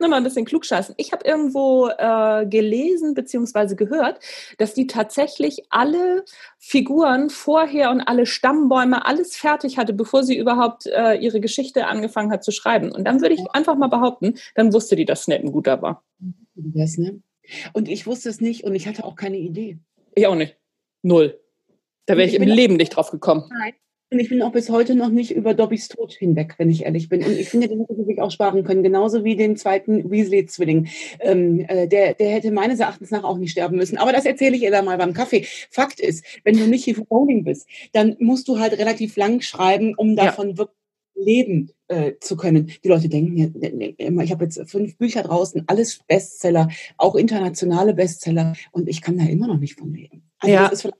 Nochmal 0.01 0.19
ein 0.19 0.23
bisschen 0.23 0.45
klugscheißen. 0.45 0.95
Ich 0.97 1.11
habe 1.11 1.25
irgendwo 1.25 1.87
äh, 1.87 2.45
gelesen 2.45 3.13
bzw. 3.13 3.75
gehört, 3.75 4.19
dass 4.57 4.73
die 4.73 4.87
tatsächlich 4.87 5.65
alle 5.69 6.25
Figuren 6.57 7.29
vorher 7.29 7.91
und 7.91 8.01
alle 8.01 8.25
Stammbäume 8.25 9.05
alles 9.05 9.37
fertig 9.37 9.77
hatte, 9.77 9.93
bevor 9.93 10.23
sie 10.23 10.37
überhaupt 10.37 10.87
äh, 10.87 11.15
ihre 11.15 11.39
Geschichte 11.39 11.87
angefangen 11.87 12.31
hat 12.31 12.43
zu 12.43 12.51
schreiben. 12.51 12.91
Und 12.91 13.05
dann 13.05 13.21
würde 13.21 13.35
ich 13.35 13.41
einfach 13.53 13.75
mal 13.75 13.87
behaupten, 13.87 14.35
dann 14.55 14.73
wusste 14.73 14.95
die, 14.95 15.05
dass 15.05 15.23
Snape 15.23 15.43
ein 15.43 15.51
guter 15.51 15.81
war. 15.81 16.03
Das, 16.55 16.97
ne? 16.97 17.21
Und 17.73 17.87
ich 17.87 18.07
wusste 18.07 18.29
es 18.29 18.41
nicht 18.41 18.63
und 18.63 18.75
ich 18.75 18.87
hatte 18.87 19.03
auch 19.03 19.15
keine 19.15 19.37
Idee. 19.37 19.79
Ich 20.15 20.27
auch 20.27 20.35
nicht. 20.35 20.57
Null. 21.01 21.39
Da 22.05 22.17
wäre 22.17 22.27
ich, 22.27 22.35
ich 22.35 22.41
im 22.41 22.47
Leben 22.47 22.75
nicht 22.75 22.95
drauf 22.95 23.11
gekommen. 23.11 23.49
Nein. 23.49 23.73
Und 24.11 24.19
ich 24.19 24.27
bin 24.27 24.41
auch 24.41 24.51
bis 24.51 24.69
heute 24.69 24.93
noch 24.93 25.07
nicht 25.07 25.31
über 25.31 25.53
Dobbys 25.53 25.87
Tod 25.87 26.11
hinweg, 26.11 26.55
wenn 26.57 26.69
ich 26.69 26.83
ehrlich 26.83 27.07
bin. 27.07 27.23
Und 27.23 27.31
ich 27.31 27.47
finde, 27.47 27.69
den 27.69 27.79
hätte 27.79 27.95
sie 27.95 28.03
sich 28.03 28.19
auch 28.19 28.29
sparen 28.29 28.65
können, 28.65 28.83
genauso 28.83 29.23
wie 29.23 29.37
den 29.37 29.55
zweiten 29.55 30.11
Weasley-Zwilling. 30.11 30.89
Ähm, 31.21 31.65
äh, 31.69 31.87
der, 31.87 32.13
der 32.15 32.31
hätte 32.31 32.51
meines 32.51 32.81
Erachtens 32.81 33.09
nach 33.11 33.23
auch 33.23 33.37
nicht 33.37 33.51
sterben 33.51 33.77
müssen. 33.77 33.97
Aber 33.97 34.11
das 34.11 34.25
erzähle 34.25 34.57
ich 34.57 34.63
ihr 34.63 34.71
dann 34.71 34.83
mal 34.83 34.97
beim 34.97 35.13
Kaffee. 35.13 35.45
Fakt 35.69 36.01
ist, 36.01 36.25
wenn 36.43 36.57
du 36.57 36.67
nicht 36.67 36.83
hier 36.83 36.99
Rowling 37.09 37.45
bist, 37.45 37.69
dann 37.93 38.17
musst 38.19 38.49
du 38.49 38.59
halt 38.59 38.77
relativ 38.77 39.15
lang 39.15 39.39
schreiben, 39.39 39.93
um 39.95 40.17
davon 40.17 40.49
ja. 40.49 40.57
wirklich 40.57 40.77
leben 41.15 41.71
äh, 41.87 42.13
zu 42.19 42.35
können. 42.35 42.71
Die 42.83 42.87
Leute 42.89 43.07
denken, 43.07 43.37
ich 44.19 44.31
habe 44.31 44.43
jetzt 44.43 44.59
fünf 44.69 44.97
Bücher 44.97 45.23
draußen, 45.23 45.63
alles 45.67 46.01
Bestseller, 46.07 46.69
auch 46.97 47.15
internationale 47.15 47.93
Bestseller 47.93 48.55
und 48.71 48.89
ich 48.89 49.01
kann 49.01 49.17
da 49.17 49.25
immer 49.25 49.47
noch 49.47 49.59
nicht 49.59 49.79
von 49.79 49.93
leben. 49.93 50.23
Also 50.39 50.53
ja. 50.53 50.67
das 50.67 50.83
ist 50.83 50.91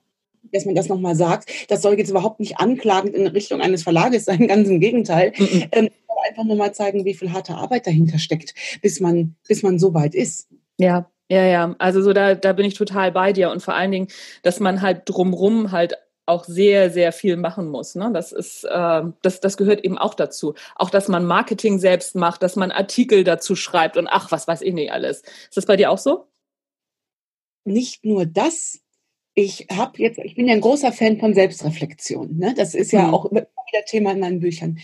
dass 0.44 0.66
man 0.66 0.76
das 0.76 0.90
nochmal 0.90 1.16
sagt. 1.16 1.50
Das 1.70 1.82
soll 1.82 1.98
jetzt 1.98 2.10
überhaupt 2.10 2.40
nicht 2.40 2.60
anklagend 2.60 3.16
in 3.16 3.28
Richtung 3.28 3.62
eines 3.62 3.84
Verlages 3.84 4.26
sein, 4.26 4.48
ganz 4.48 4.68
im 4.68 4.80
Gegenteil. 4.80 5.34
Mhm. 5.38 5.64
Ähm, 5.72 5.90
einfach 6.28 6.44
nur 6.44 6.56
mal 6.56 6.74
zeigen, 6.74 7.06
wie 7.06 7.14
viel 7.14 7.32
harte 7.32 7.56
Arbeit 7.56 7.88
dahinter 7.88 8.20
steckt, 8.20 8.54
bis 8.82 9.00
man, 9.00 9.36
bis 9.48 9.64
man 9.64 9.80
so 9.80 9.94
weit 9.94 10.16
ist. 10.16 10.48
Ja, 10.78 11.10
ja, 11.30 11.46
ja. 11.46 11.76
Also 11.80 12.02
so 12.02 12.14
da, 12.14 12.36
da 12.36 12.54
bin 12.54 12.66
ich 12.66 12.74
total 12.74 13.12
bei 13.12 13.34
dir 13.34 13.52
und 13.52 13.62
vor 13.62 13.74
allen 13.74 13.92
Dingen, 13.92 14.08
dass 14.44 14.60
man 14.60 14.82
halt 14.82 15.04
drumrum 15.06 15.72
halt 15.72 15.96
auch 16.26 16.46
sehr, 16.46 16.90
sehr 16.92 17.12
viel 17.12 17.36
machen 17.36 17.70
muss. 17.70 17.96
Ne? 17.96 18.12
Das 18.14 18.32
ist, 18.32 18.64
äh, 18.64 19.02
das, 19.22 19.40
das 19.40 19.58
gehört 19.58 19.84
eben 19.84 19.98
auch 19.98 20.14
dazu. 20.14 20.54
Auch, 20.76 20.90
dass 20.90 21.08
man 21.08 21.26
Marketing 21.26 21.80
selbst 21.80 22.16
macht, 22.16 22.44
dass 22.44 22.56
man 22.56 22.72
Artikel 22.72 23.24
dazu 23.24 23.56
schreibt 23.56 23.98
und 23.98 24.08
ach, 24.08 24.32
was 24.32 24.48
weiß 24.48 24.62
ich 24.62 24.74
nicht 24.74 24.92
alles. 24.92 25.22
Ist 25.22 25.58
das 25.58 25.66
bei 25.66 25.76
dir 25.76 25.92
auch 25.92 25.98
so? 25.98 26.28
Nicht 27.66 28.06
nur 28.06 28.26
das. 28.26 28.82
Ich 29.34 29.68
habe 29.72 29.94
jetzt, 29.98 30.20
ich 30.20 30.36
bin 30.36 30.48
ja 30.48 30.54
ein 30.54 30.62
großer 30.62 30.92
Fan 30.92 31.20
von 31.20 31.34
Selbstreflexion. 31.34 32.38
Ne? 32.38 32.54
Das 32.56 32.76
ist 32.76 32.92
ja 32.92 33.08
mhm. 33.08 33.14
auch 33.14 33.32
wieder 33.32 33.86
Thema 33.86 34.12
in 34.12 34.20
meinen 34.20 34.40
Büchern. 34.40 34.80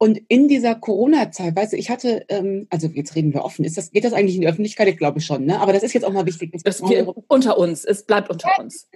Und 0.00 0.20
in 0.28 0.46
dieser 0.46 0.76
Corona-Zeit, 0.76 1.56
weißt 1.56 1.72
du, 1.72 1.76
ich 1.76 1.90
hatte, 1.90 2.24
ähm, 2.28 2.68
also 2.70 2.86
jetzt 2.86 3.16
reden 3.16 3.34
wir 3.34 3.44
offen, 3.44 3.64
ist 3.64 3.76
das, 3.76 3.90
geht 3.90 4.04
das 4.04 4.12
eigentlich 4.12 4.36
in 4.36 4.42
die 4.42 4.46
Öffentlichkeit? 4.46 4.86
Ich 4.86 4.96
glaube 4.96 5.20
schon, 5.20 5.44
ne? 5.44 5.60
Aber 5.60 5.72
das 5.72 5.82
ist 5.82 5.92
jetzt 5.92 6.04
auch 6.04 6.12
mal 6.12 6.24
wichtig. 6.24 6.52
Das 6.62 6.80
wir, 6.82 7.12
unter 7.26 7.58
uns, 7.58 7.84
es 7.84 8.04
bleibt 8.04 8.30
unter 8.30 8.48
uns 8.60 8.88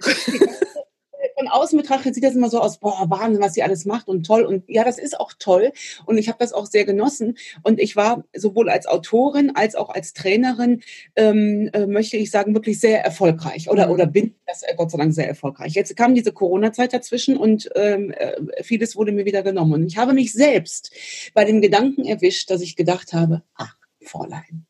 von 1.43 1.51
außen 1.51 1.77
betrachtet 1.77 2.15
sieht 2.15 2.23
das 2.23 2.35
immer 2.35 2.49
so 2.49 2.59
aus, 2.59 2.77
boah, 2.79 3.09
Wahnsinn, 3.09 3.41
was 3.41 3.53
sie 3.53 3.63
alles 3.63 3.85
macht 3.85 4.07
und 4.07 4.25
toll. 4.25 4.43
Und 4.43 4.63
ja, 4.67 4.83
das 4.83 4.97
ist 4.97 5.19
auch 5.19 5.33
toll. 5.37 5.73
Und 6.05 6.17
ich 6.17 6.29
habe 6.29 6.37
das 6.39 6.53
auch 6.53 6.65
sehr 6.65 6.85
genossen. 6.85 7.37
Und 7.63 7.79
ich 7.79 7.95
war 7.95 8.23
sowohl 8.33 8.69
als 8.69 8.85
Autorin 8.85 9.51
als 9.55 9.75
auch 9.75 9.89
als 9.89 10.13
Trainerin, 10.13 10.81
ähm, 11.15 11.69
äh, 11.73 11.85
möchte 11.85 12.17
ich 12.17 12.31
sagen, 12.31 12.53
wirklich 12.53 12.79
sehr 12.79 13.03
erfolgreich. 13.03 13.69
Oder, 13.69 13.87
mhm. 13.87 13.93
oder 13.93 14.05
bin 14.05 14.35
das 14.47 14.63
äh, 14.63 14.73
Gott 14.75 14.91
sei 14.91 14.97
Dank 14.97 15.13
sehr 15.13 15.27
erfolgreich. 15.27 15.73
Jetzt 15.73 15.95
kam 15.97 16.15
diese 16.15 16.31
Corona-Zeit 16.31 16.93
dazwischen 16.93 17.35
und 17.35 17.69
ähm, 17.75 18.11
äh, 18.11 18.63
vieles 18.63 18.95
wurde 18.95 19.11
mir 19.11 19.25
wieder 19.25 19.43
genommen. 19.43 19.73
Und 19.73 19.85
ich 19.87 19.97
habe 19.97 20.13
mich 20.13 20.31
selbst 20.31 20.91
bei 21.33 21.43
dem 21.43 21.61
Gedanken 21.61 22.05
erwischt, 22.05 22.49
dass 22.49 22.61
ich 22.61 22.75
gedacht 22.75 23.13
habe, 23.13 23.43
ach, 23.55 23.75
Fräulein, 24.01 24.65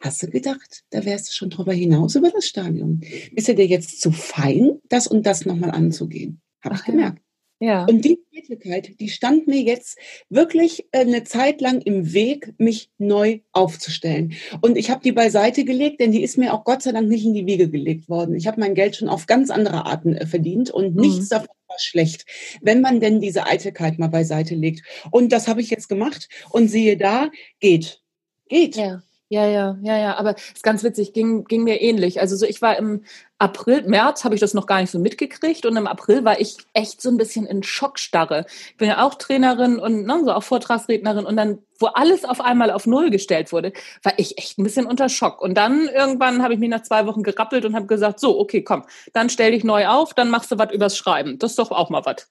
Hast 0.00 0.22
du 0.22 0.28
gedacht, 0.28 0.84
da 0.90 1.04
wärst 1.04 1.28
du 1.28 1.32
schon 1.32 1.50
drüber 1.50 1.72
hinaus 1.72 2.14
über 2.16 2.30
das 2.30 2.46
Stadium? 2.46 3.00
Bist 3.32 3.48
du 3.48 3.54
dir 3.54 3.66
jetzt 3.66 4.00
zu 4.00 4.12
fein, 4.12 4.78
das 4.88 5.06
und 5.06 5.24
das 5.24 5.46
nochmal 5.46 5.70
anzugehen? 5.70 6.40
Habe 6.62 6.74
ich 6.74 6.84
gemerkt. 6.84 7.22
Ja. 7.58 7.86
Und 7.86 8.04
die 8.04 8.18
Tätigkeit, 8.34 9.00
die 9.00 9.08
stand 9.08 9.46
mir 9.46 9.62
jetzt 9.62 9.98
wirklich 10.28 10.86
äh, 10.92 11.00
eine 11.00 11.24
Zeit 11.24 11.62
lang 11.62 11.80
im 11.80 12.12
Weg, 12.12 12.52
mich 12.58 12.90
neu 12.98 13.40
aufzustellen. 13.52 14.34
Und 14.60 14.76
ich 14.76 14.90
habe 14.90 15.02
die 15.02 15.12
beiseite 15.12 15.64
gelegt, 15.64 16.00
denn 16.00 16.12
die 16.12 16.22
ist 16.22 16.36
mir 16.36 16.52
auch 16.52 16.64
Gott 16.64 16.82
sei 16.82 16.92
Dank 16.92 17.08
nicht 17.08 17.24
in 17.24 17.32
die 17.32 17.46
Wiege 17.46 17.70
gelegt 17.70 18.10
worden. 18.10 18.34
Ich 18.34 18.46
habe 18.46 18.60
mein 18.60 18.74
Geld 18.74 18.96
schon 18.96 19.08
auf 19.08 19.26
ganz 19.26 19.50
andere 19.50 19.86
Arten 19.86 20.14
äh, 20.14 20.26
verdient 20.26 20.70
und 20.70 20.94
mhm. 20.94 21.00
nichts 21.00 21.30
davon 21.30 21.48
war 21.68 21.78
schlecht, 21.78 22.26
wenn 22.60 22.82
man 22.82 23.00
denn 23.00 23.20
diese 23.20 23.46
Eitelkeit 23.46 23.98
mal 23.98 24.08
beiseite 24.08 24.54
legt. 24.54 24.82
Und 25.10 25.32
das 25.32 25.48
habe 25.48 25.62
ich 25.62 25.70
jetzt 25.70 25.88
gemacht 25.88 26.28
und 26.50 26.68
siehe 26.68 26.98
da, 26.98 27.30
geht. 27.58 28.02
Geht. 28.48 28.76
Ja. 28.76 29.02
Ja, 29.30 29.44
ja, 29.44 29.76
ja, 29.82 29.98
ja, 29.98 30.16
aber 30.18 30.36
ist 30.36 30.62
ganz 30.62 30.84
witzig, 30.84 31.12
ging, 31.12 31.44
ging 31.46 31.64
mir 31.64 31.80
ähnlich. 31.80 32.20
Also 32.20 32.36
so, 32.36 32.46
ich 32.46 32.62
war 32.62 32.76
im 32.78 33.02
April, 33.38 33.82
März 33.82 34.22
habe 34.22 34.36
ich 34.36 34.40
das 34.40 34.54
noch 34.54 34.66
gar 34.68 34.80
nicht 34.80 34.90
so 34.92 35.00
mitgekriegt 35.00 35.66
und 35.66 35.76
im 35.76 35.88
April 35.88 36.24
war 36.24 36.38
ich 36.40 36.56
echt 36.74 37.02
so 37.02 37.08
ein 37.08 37.16
bisschen 37.16 37.44
in 37.44 37.64
Schockstarre. 37.64 38.46
Ich 38.70 38.76
bin 38.76 38.88
ja 38.88 39.04
auch 39.04 39.14
Trainerin 39.16 39.80
und 39.80 40.06
ne, 40.06 40.22
so 40.24 40.30
auch 40.32 40.44
Vortragsrednerin 40.44 41.26
und 41.26 41.36
dann, 41.36 41.58
wo 41.80 41.86
alles 41.86 42.24
auf 42.24 42.40
einmal 42.40 42.70
auf 42.70 42.86
Null 42.86 43.10
gestellt 43.10 43.50
wurde, 43.50 43.72
war 44.04 44.12
ich 44.16 44.38
echt 44.38 44.58
ein 44.60 44.62
bisschen 44.62 44.86
unter 44.86 45.08
Schock. 45.08 45.42
Und 45.42 45.54
dann 45.54 45.88
irgendwann 45.88 46.40
habe 46.44 46.54
ich 46.54 46.60
mich 46.60 46.70
nach 46.70 46.82
zwei 46.82 47.04
Wochen 47.06 47.24
gerappelt 47.24 47.64
und 47.64 47.74
habe 47.74 47.86
gesagt, 47.86 48.20
so, 48.20 48.38
okay, 48.38 48.62
komm, 48.62 48.84
dann 49.12 49.28
stell 49.28 49.50
dich 49.50 49.64
neu 49.64 49.88
auf, 49.88 50.14
dann 50.14 50.30
machst 50.30 50.52
du 50.52 50.58
was 50.58 50.70
übers 50.72 50.96
Schreiben. 50.96 51.36
Das 51.40 51.50
ist 51.52 51.58
doch 51.58 51.72
auch 51.72 51.90
mal 51.90 52.04
was. 52.06 52.28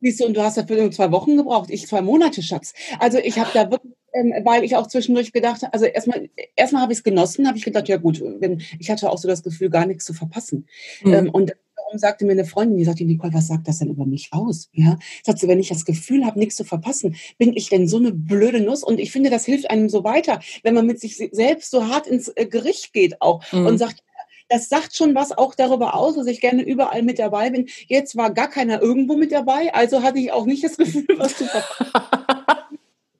Siehst 0.00 0.20
du, 0.20 0.26
und 0.26 0.34
du 0.36 0.42
hast 0.42 0.56
dafür 0.58 0.76
nur 0.82 0.90
zwei 0.92 1.10
Wochen 1.12 1.36
gebraucht, 1.36 1.70
ich 1.70 1.86
zwei 1.88 2.02
Monate, 2.02 2.42
Schatz. 2.42 2.74
Also 3.00 3.18
ich 3.18 3.38
habe 3.38 3.50
da 3.54 3.70
wirklich 3.70 3.93
ähm, 4.14 4.32
weil 4.44 4.64
ich 4.64 4.76
auch 4.76 4.86
zwischendurch 4.86 5.32
gedacht 5.32 5.62
habe, 5.62 5.72
also 5.72 5.84
erstmal, 5.86 6.28
erstmal 6.56 6.82
habe 6.82 6.92
ich 6.92 6.98
es 6.98 7.04
genossen, 7.04 7.46
habe 7.46 7.58
ich 7.58 7.64
gedacht, 7.64 7.88
ja 7.88 7.96
gut, 7.96 8.22
wenn, 8.38 8.62
ich 8.78 8.90
hatte 8.90 9.10
auch 9.10 9.18
so 9.18 9.28
das 9.28 9.42
Gefühl, 9.42 9.70
gar 9.70 9.86
nichts 9.86 10.04
zu 10.04 10.14
verpassen. 10.14 10.66
Mhm. 11.02 11.14
Ähm, 11.14 11.30
und 11.30 11.54
darum 11.76 11.98
sagte 11.98 12.24
mir 12.24 12.32
eine 12.32 12.44
Freundin, 12.44 12.78
die 12.78 12.84
sagte, 12.84 13.04
Nicole, 13.04 13.34
was 13.34 13.48
sagt 13.48 13.68
das 13.68 13.78
denn 13.78 13.90
über 13.90 14.06
mich 14.06 14.28
aus? 14.32 14.68
Ja, 14.72 14.98
sagt 15.22 15.40
sie, 15.40 15.48
wenn 15.48 15.58
ich 15.58 15.68
das 15.68 15.84
Gefühl 15.84 16.24
habe, 16.24 16.38
nichts 16.38 16.56
zu 16.56 16.64
verpassen, 16.64 17.16
bin 17.38 17.56
ich 17.56 17.68
denn 17.68 17.88
so 17.88 17.98
eine 17.98 18.12
blöde 18.12 18.60
Nuss? 18.60 18.82
Und 18.82 18.98
ich 18.98 19.10
finde, 19.10 19.30
das 19.30 19.44
hilft 19.44 19.70
einem 19.70 19.88
so 19.88 20.04
weiter, 20.04 20.40
wenn 20.62 20.74
man 20.74 20.86
mit 20.86 21.00
sich 21.00 21.16
selbst 21.32 21.70
so 21.70 21.88
hart 21.88 22.06
ins 22.06 22.28
äh, 22.28 22.46
Gericht 22.46 22.92
geht 22.92 23.20
auch 23.20 23.42
mhm. 23.52 23.66
und 23.66 23.78
sagt, 23.78 24.02
das 24.48 24.68
sagt 24.68 24.94
schon 24.94 25.14
was 25.14 25.32
auch 25.32 25.54
darüber 25.54 25.94
aus, 25.94 26.16
dass 26.16 26.26
ich 26.26 26.40
gerne 26.40 26.62
überall 26.62 27.02
mit 27.02 27.18
dabei 27.18 27.50
bin. 27.50 27.66
Jetzt 27.86 28.16
war 28.16 28.32
gar 28.32 28.48
keiner 28.48 28.80
irgendwo 28.80 29.16
mit 29.16 29.32
dabei, 29.32 29.72
also 29.74 30.02
hatte 30.02 30.18
ich 30.18 30.32
auch 30.32 30.46
nicht 30.46 30.62
das 30.62 30.76
Gefühl, 30.76 31.06
was 31.16 31.38
zu 31.38 31.46
verpassen. 31.46 32.20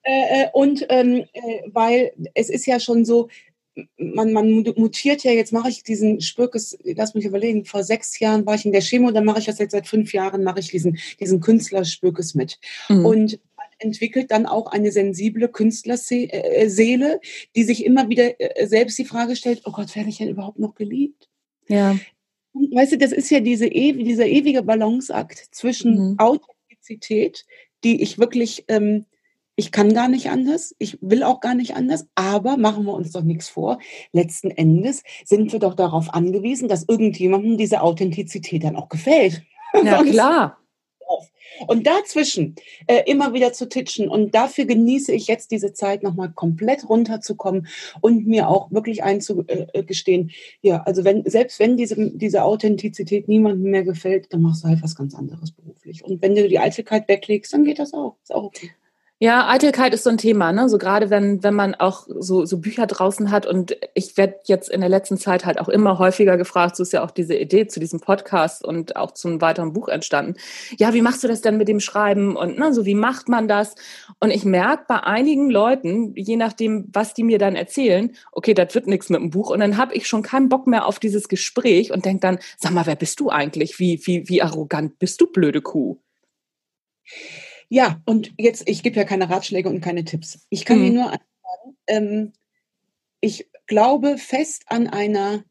Äh, 0.04 0.42
äh, 0.42 0.48
und 0.52 0.86
ähm, 0.90 1.24
äh, 1.32 1.62
weil 1.66 2.12
es 2.34 2.50
ist 2.50 2.66
ja 2.66 2.78
schon 2.78 3.04
so, 3.04 3.28
man, 3.96 4.32
man 4.32 4.64
mutiert 4.76 5.24
ja, 5.24 5.32
jetzt 5.32 5.52
mache 5.52 5.70
ich 5.70 5.82
diesen 5.82 6.20
Spürkes, 6.20 6.78
lass 6.84 7.14
mich 7.14 7.24
überlegen, 7.24 7.64
vor 7.64 7.82
sechs 7.82 8.20
Jahren 8.20 8.46
war 8.46 8.54
ich 8.54 8.64
in 8.64 8.72
der 8.72 8.82
Chemo, 8.82 9.10
dann 9.10 9.24
mache 9.24 9.40
ich 9.40 9.46
das 9.46 9.58
jetzt 9.58 9.72
seit 9.72 9.88
fünf 9.88 10.12
Jahren, 10.12 10.44
mache 10.44 10.60
ich 10.60 10.68
diesen, 10.68 10.98
diesen 11.18 11.40
Künstler-Spürkes 11.40 12.34
mit. 12.34 12.60
Mhm. 12.88 13.04
Und 13.04 13.40
entwickelt 13.78 14.30
dann 14.30 14.46
auch 14.46 14.66
eine 14.66 14.92
sensible 14.92 15.48
Künstlerseele, 15.48 17.20
die 17.56 17.64
sich 17.64 17.84
immer 17.84 18.08
wieder 18.08 18.30
selbst 18.62 18.96
die 18.98 19.04
Frage 19.04 19.34
stellt, 19.34 19.62
oh 19.64 19.72
Gott, 19.72 19.96
werde 19.96 20.08
ich 20.08 20.18
denn 20.18 20.28
überhaupt 20.28 20.60
noch 20.60 20.76
geliebt? 20.76 21.28
Ja. 21.66 21.98
weißt 22.52 22.92
du, 22.92 22.98
das 22.98 23.10
ist 23.10 23.30
ja 23.30 23.40
diese, 23.40 23.68
dieser 23.68 24.26
ewige 24.26 24.62
Balanceakt 24.62 25.48
zwischen 25.50 26.10
mhm. 26.10 26.18
Authentizität, 26.18 27.44
die 27.82 28.00
ich 28.00 28.18
wirklich 28.18 28.64
ähm, 28.68 29.06
ich 29.56 29.70
kann 29.72 29.94
gar 29.94 30.08
nicht 30.08 30.30
anders, 30.30 30.74
ich 30.78 30.98
will 31.00 31.22
auch 31.22 31.40
gar 31.40 31.54
nicht 31.54 31.76
anders, 31.76 32.06
aber 32.14 32.56
machen 32.56 32.84
wir 32.84 32.94
uns 32.94 33.12
doch 33.12 33.22
nichts 33.22 33.48
vor. 33.48 33.78
Letzten 34.12 34.50
Endes 34.50 35.02
sind 35.24 35.52
wir 35.52 35.60
doch 35.60 35.74
darauf 35.74 36.12
angewiesen, 36.12 36.68
dass 36.68 36.88
irgendjemandem 36.88 37.56
diese 37.56 37.82
Authentizität 37.82 38.64
dann 38.64 38.76
auch 38.76 38.88
gefällt. 38.88 39.42
Ja, 39.82 40.04
klar. 40.04 40.58
Und 41.66 41.84
dazwischen 41.84 42.54
äh, 42.86 43.02
immer 43.06 43.32
wieder 43.34 43.52
zu 43.52 43.68
titschen. 43.68 44.08
Und 44.08 44.36
dafür 44.36 44.66
genieße 44.66 45.12
ich 45.12 45.26
jetzt 45.26 45.50
diese 45.50 45.72
Zeit, 45.72 46.04
nochmal 46.04 46.30
komplett 46.32 46.88
runterzukommen 46.88 47.66
und 48.00 48.26
mir 48.28 48.48
auch 48.48 48.70
wirklich 48.70 49.02
einzugestehen, 49.02 50.30
ja, 50.62 50.82
also 50.82 51.04
wenn, 51.04 51.28
selbst 51.28 51.58
wenn 51.58 51.76
diese, 51.76 52.10
diese 52.10 52.44
Authentizität 52.44 53.26
niemandem 53.26 53.70
mehr 53.70 53.82
gefällt, 53.82 54.32
dann 54.32 54.42
machst 54.42 54.62
du 54.62 54.68
halt 54.68 54.82
was 54.82 54.94
ganz 54.94 55.14
anderes 55.14 55.50
beruflich. 55.50 56.04
Und 56.04 56.22
wenn 56.22 56.36
du 56.36 56.48
die 56.48 56.60
Eitelkeit 56.60 57.08
weglegst, 57.08 57.52
dann 57.52 57.64
geht 57.64 57.80
das 57.80 57.94
auch. 57.94 58.16
Ist 58.22 58.32
auch 58.32 58.44
okay. 58.44 58.70
Ja, 59.20 59.48
Eitelkeit 59.48 59.94
ist 59.94 60.02
so 60.02 60.10
ein 60.10 60.18
Thema, 60.18 60.52
ne? 60.52 60.68
So 60.68 60.76
gerade 60.76 61.08
wenn, 61.08 61.42
wenn 61.44 61.54
man 61.54 61.76
auch 61.76 62.08
so, 62.08 62.44
so 62.46 62.58
Bücher 62.58 62.86
draußen 62.88 63.30
hat 63.30 63.46
und 63.46 63.76
ich 63.94 64.16
werde 64.16 64.40
jetzt 64.46 64.68
in 64.68 64.80
der 64.80 64.90
letzten 64.90 65.18
Zeit 65.18 65.46
halt 65.46 65.60
auch 65.60 65.68
immer 65.68 66.00
häufiger 66.00 66.36
gefragt, 66.36 66.74
so 66.74 66.82
ist 66.82 66.92
ja 66.92 67.04
auch 67.04 67.12
diese 67.12 67.36
Idee 67.36 67.68
zu 67.68 67.78
diesem 67.78 68.00
Podcast 68.00 68.64
und 68.64 68.96
auch 68.96 69.12
zum 69.12 69.40
weiteren 69.40 69.72
Buch 69.72 69.88
entstanden. 69.88 70.34
Ja, 70.78 70.94
wie 70.94 71.00
machst 71.00 71.22
du 71.22 71.28
das 71.28 71.42
denn 71.42 71.56
mit 71.56 71.68
dem 71.68 71.78
Schreiben 71.78 72.34
und 72.34 72.58
ne, 72.58 72.74
so 72.74 72.84
wie 72.86 72.96
macht 72.96 73.28
man 73.28 73.46
das? 73.46 73.76
Und 74.18 74.32
ich 74.32 74.44
merke 74.44 74.84
bei 74.88 75.00
einigen 75.04 75.48
Leuten, 75.48 76.12
je 76.16 76.36
nachdem, 76.36 76.88
was 76.92 77.14
die 77.14 77.22
mir 77.22 77.38
dann 77.38 77.54
erzählen, 77.54 78.10
okay, 78.32 78.52
das 78.52 78.74
wird 78.74 78.88
nichts 78.88 79.10
mit 79.10 79.20
dem 79.20 79.30
Buch 79.30 79.50
und 79.50 79.60
dann 79.60 79.76
habe 79.76 79.94
ich 79.94 80.08
schon 80.08 80.22
keinen 80.22 80.48
Bock 80.48 80.66
mehr 80.66 80.86
auf 80.86 80.98
dieses 80.98 81.28
Gespräch 81.28 81.92
und 81.92 82.04
denk 82.04 82.20
dann, 82.20 82.40
sag 82.58 82.72
mal, 82.72 82.86
wer 82.86 82.96
bist 82.96 83.20
du 83.20 83.30
eigentlich? 83.30 83.78
Wie, 83.78 84.00
wie, 84.04 84.28
wie 84.28 84.42
arrogant 84.42 84.98
bist 84.98 85.20
du, 85.20 85.28
blöde 85.28 85.62
Kuh? 85.62 85.98
Ja, 87.74 88.00
und 88.04 88.32
jetzt, 88.38 88.68
ich 88.68 88.84
gebe 88.84 88.94
ja 88.94 89.02
keine 89.02 89.28
Ratschläge 89.28 89.68
und 89.68 89.80
keine 89.80 90.04
Tipps. 90.04 90.46
Ich 90.48 90.64
kann 90.64 90.78
mhm. 90.78 90.84
dir 90.84 90.92
nur 90.92 91.04
sagen, 91.06 91.76
ähm, 91.88 92.32
ich 93.20 93.48
glaube 93.66 94.16
fest 94.16 94.66
an 94.68 94.86
einer 94.86 95.42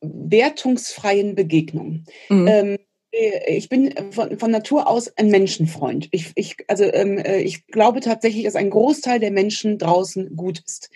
wertungsfreien 0.00 1.34
Begegnung. 1.34 2.04
Mhm. 2.28 2.46
Ähm, 2.46 2.78
äh, 3.10 3.56
ich 3.56 3.68
bin 3.68 3.92
von, 4.12 4.38
von, 4.38 4.52
Natur 4.52 4.86
aus 4.86 5.08
ein 5.16 5.30
Menschenfreund. 5.30 6.06
Ich, 6.12 6.30
ich, 6.36 6.58
also, 6.68 6.84
ähm, 6.84 7.18
äh, 7.18 7.40
ich 7.40 7.66
glaube 7.66 7.98
tatsächlich, 7.98 8.44
dass 8.44 8.54
ein 8.54 8.70
Großteil 8.70 9.18
der 9.18 9.32
Menschen 9.32 9.78
draußen 9.78 10.36
gut 10.36 10.62
ist. 10.64 10.90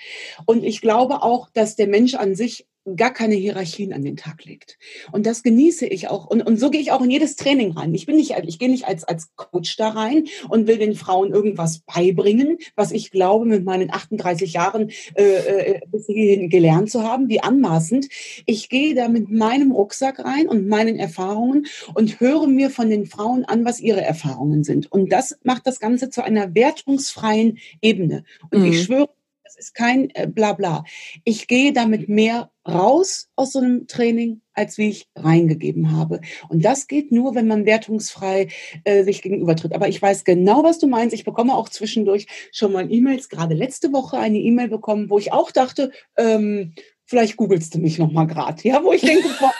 Und 0.44 0.62
ich 0.62 0.80
glaube 0.80 1.24
auch, 1.24 1.50
dass 1.54 1.74
der 1.74 1.88
Mensch 1.88 2.14
an 2.14 2.36
sich 2.36 2.68
gar 2.94 3.12
keine 3.12 3.34
Hierarchien 3.34 3.92
an 3.92 4.02
den 4.02 4.16
Tag 4.16 4.44
legt. 4.44 4.78
Und 5.10 5.26
das 5.26 5.42
genieße 5.42 5.86
ich 5.86 6.08
auch. 6.08 6.26
Und, 6.26 6.42
und 6.42 6.58
so 6.58 6.70
gehe 6.70 6.80
ich 6.80 6.92
auch 6.92 7.02
in 7.02 7.10
jedes 7.10 7.34
Training 7.36 7.72
rein. 7.72 7.94
Ich 7.94 8.06
bin 8.06 8.16
nicht, 8.16 8.34
ich 8.44 8.58
gehe 8.58 8.70
nicht 8.70 8.86
als, 8.86 9.02
als 9.02 9.34
Coach 9.34 9.76
da 9.76 9.88
rein 9.88 10.26
und 10.48 10.68
will 10.68 10.78
den 10.78 10.94
Frauen 10.94 11.32
irgendwas 11.32 11.80
beibringen, 11.80 12.58
was 12.76 12.92
ich 12.92 13.10
glaube, 13.10 13.44
mit 13.46 13.64
meinen 13.64 13.90
38 13.90 14.52
Jahren 14.52 14.90
äh, 15.14 15.22
äh, 15.22 15.80
bis 15.90 16.06
hierhin 16.06 16.48
gelernt 16.48 16.90
zu 16.90 17.02
haben, 17.02 17.28
wie 17.28 17.40
anmaßend. 17.40 18.08
Ich 18.46 18.68
gehe 18.68 18.94
da 18.94 19.08
mit 19.08 19.30
meinem 19.30 19.72
Rucksack 19.72 20.20
rein 20.20 20.46
und 20.46 20.68
meinen 20.68 20.96
Erfahrungen 20.96 21.66
und 21.94 22.20
höre 22.20 22.46
mir 22.46 22.70
von 22.70 22.90
den 22.90 23.06
Frauen 23.06 23.44
an, 23.44 23.64
was 23.64 23.80
ihre 23.80 24.02
Erfahrungen 24.02 24.62
sind. 24.62 24.92
Und 24.92 25.10
das 25.10 25.38
macht 25.42 25.66
das 25.66 25.80
Ganze 25.80 26.10
zu 26.10 26.22
einer 26.22 26.54
wertungsfreien 26.54 27.58
Ebene. 27.80 28.24
Und 28.50 28.60
mhm. 28.60 28.66
ich 28.66 28.82
schwöre, 28.82 29.08
das 29.46 29.56
ist 29.56 29.74
kein 29.74 30.10
äh, 30.14 30.26
Blabla. 30.26 30.82
Ich 31.22 31.46
gehe 31.46 31.72
damit 31.72 32.08
mehr 32.08 32.50
raus 32.66 33.28
aus 33.36 33.52
so 33.52 33.60
einem 33.60 33.86
Training, 33.86 34.40
als 34.54 34.76
wie 34.76 34.88
ich 34.88 35.08
reingegeben 35.14 35.96
habe. 35.96 36.20
Und 36.48 36.64
das 36.64 36.88
geht 36.88 37.12
nur, 37.12 37.36
wenn 37.36 37.46
man 37.46 37.64
wertungsfrei 37.64 38.48
äh, 38.82 39.04
sich 39.04 39.22
gegenübertritt. 39.22 39.72
Aber 39.72 39.86
ich 39.86 40.02
weiß 40.02 40.24
genau, 40.24 40.64
was 40.64 40.80
du 40.80 40.88
meinst. 40.88 41.14
Ich 41.14 41.24
bekomme 41.24 41.54
auch 41.54 41.68
zwischendurch 41.68 42.26
schon 42.50 42.72
mal 42.72 42.92
E-Mails, 42.92 43.28
gerade 43.28 43.54
letzte 43.54 43.92
Woche 43.92 44.18
eine 44.18 44.38
E-Mail 44.38 44.68
bekommen, 44.68 45.10
wo 45.10 45.18
ich 45.18 45.32
auch 45.32 45.52
dachte, 45.52 45.92
ähm, 46.16 46.74
vielleicht 47.06 47.36
googelst 47.36 47.74
du 47.74 47.78
mich 47.78 47.98
noch 47.98 48.12
mal 48.12 48.26
gerade, 48.26 48.62
ja, 48.68 48.82
wo 48.82 48.92
ich 48.92 49.00
denke, 49.00 49.28
boah, 49.40 49.52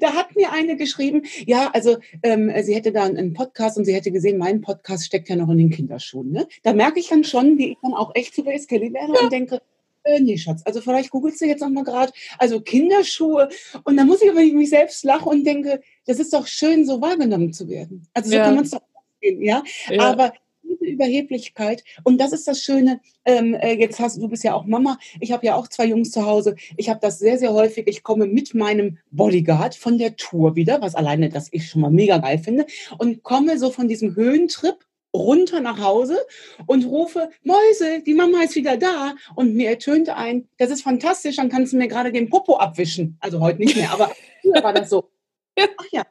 da 0.00 0.14
hat 0.14 0.36
mir 0.36 0.52
eine 0.52 0.76
geschrieben, 0.76 1.22
ja, 1.46 1.70
also 1.72 1.98
ähm, 2.22 2.52
sie 2.62 2.74
hätte 2.74 2.92
da 2.92 3.04
einen 3.04 3.32
Podcast 3.32 3.78
und 3.78 3.84
sie 3.84 3.94
hätte 3.94 4.10
gesehen, 4.10 4.38
mein 4.38 4.60
Podcast 4.60 5.06
steckt 5.06 5.28
ja 5.28 5.36
noch 5.36 5.48
in 5.48 5.58
den 5.58 5.70
Kinderschuhen. 5.70 6.30
Ne? 6.30 6.46
Da 6.62 6.72
merke 6.72 7.00
ich 7.00 7.08
dann 7.08 7.24
schon, 7.24 7.58
wie 7.58 7.72
ich 7.72 7.78
dann 7.82 7.94
auch 7.94 8.12
echt 8.14 8.34
zu 8.34 8.44
Grace 8.44 8.66
Kelly 8.66 8.92
werde 8.92 9.12
und 9.12 9.32
denke, 9.32 9.60
äh, 10.04 10.20
nee, 10.20 10.38
Schatz, 10.38 10.62
also 10.64 10.80
vielleicht 10.80 11.10
googelst 11.10 11.40
du 11.40 11.46
jetzt 11.46 11.60
noch 11.60 11.68
mal 11.68 11.84
gerade, 11.84 12.12
also 12.38 12.60
Kinderschuhe. 12.60 13.48
Und 13.84 13.96
dann 13.96 14.06
muss 14.06 14.22
ich 14.22 14.30
aber 14.30 14.40
mich 14.40 14.70
selbst 14.70 15.04
lachen 15.04 15.28
und 15.28 15.44
denke, 15.44 15.80
das 16.06 16.18
ist 16.18 16.32
doch 16.32 16.46
schön, 16.46 16.86
so 16.86 17.00
wahrgenommen 17.00 17.52
zu 17.52 17.68
werden. 17.68 18.06
Also 18.14 18.30
so 18.30 18.36
ja. 18.36 18.44
kann 18.44 18.54
man 18.54 18.64
es 18.64 18.70
doch 18.70 18.82
sehen, 19.22 19.42
ja? 19.42 19.62
ja. 19.88 20.00
Aber 20.00 20.32
Überheblichkeit, 20.90 21.84
und 22.04 22.20
das 22.20 22.32
ist 22.32 22.46
das 22.46 22.60
Schöne, 22.60 23.00
ähm, 23.24 23.54
äh, 23.54 23.74
jetzt 23.74 24.00
hast 24.00 24.20
du 24.20 24.28
bist 24.28 24.44
ja 24.44 24.54
auch 24.54 24.66
Mama, 24.66 24.98
ich 25.20 25.32
habe 25.32 25.46
ja 25.46 25.54
auch 25.54 25.68
zwei 25.68 25.86
Jungs 25.86 26.10
zu 26.10 26.26
Hause, 26.26 26.56
ich 26.76 26.88
habe 26.88 27.00
das 27.00 27.18
sehr, 27.18 27.38
sehr 27.38 27.52
häufig, 27.52 27.86
ich 27.86 28.02
komme 28.02 28.26
mit 28.26 28.54
meinem 28.54 28.98
Bodyguard 29.10 29.74
von 29.74 29.98
der 29.98 30.16
Tour 30.16 30.56
wieder, 30.56 30.80
was 30.80 30.94
alleine 30.94 31.28
das 31.28 31.48
ich 31.52 31.68
schon 31.68 31.82
mal 31.82 31.90
mega 31.90 32.18
geil 32.18 32.38
finde, 32.38 32.66
und 32.98 33.22
komme 33.22 33.58
so 33.58 33.70
von 33.70 33.88
diesem 33.88 34.14
Höhentrip 34.14 34.76
runter 35.14 35.60
nach 35.60 35.80
Hause 35.80 36.18
und 36.66 36.84
rufe, 36.86 37.30
Mäuse, 37.42 38.02
die 38.06 38.14
Mama 38.14 38.42
ist 38.44 38.54
wieder 38.54 38.76
da. 38.76 39.14
Und 39.34 39.54
mir 39.54 39.70
ertönte 39.70 40.16
ein, 40.16 40.48
das 40.58 40.70
ist 40.70 40.82
fantastisch, 40.82 41.36
dann 41.36 41.48
kannst 41.48 41.72
du 41.72 41.78
mir 41.78 41.88
gerade 41.88 42.12
den 42.12 42.28
Popo 42.28 42.56
abwischen. 42.56 43.16
Also 43.20 43.40
heute 43.40 43.58
nicht 43.58 43.76
mehr, 43.76 43.92
aber 43.92 44.12
früher 44.40 44.62
war 44.62 44.72
das 44.72 44.90
so. 44.90 45.10
Ach 45.58 45.86
ja, 45.90 46.04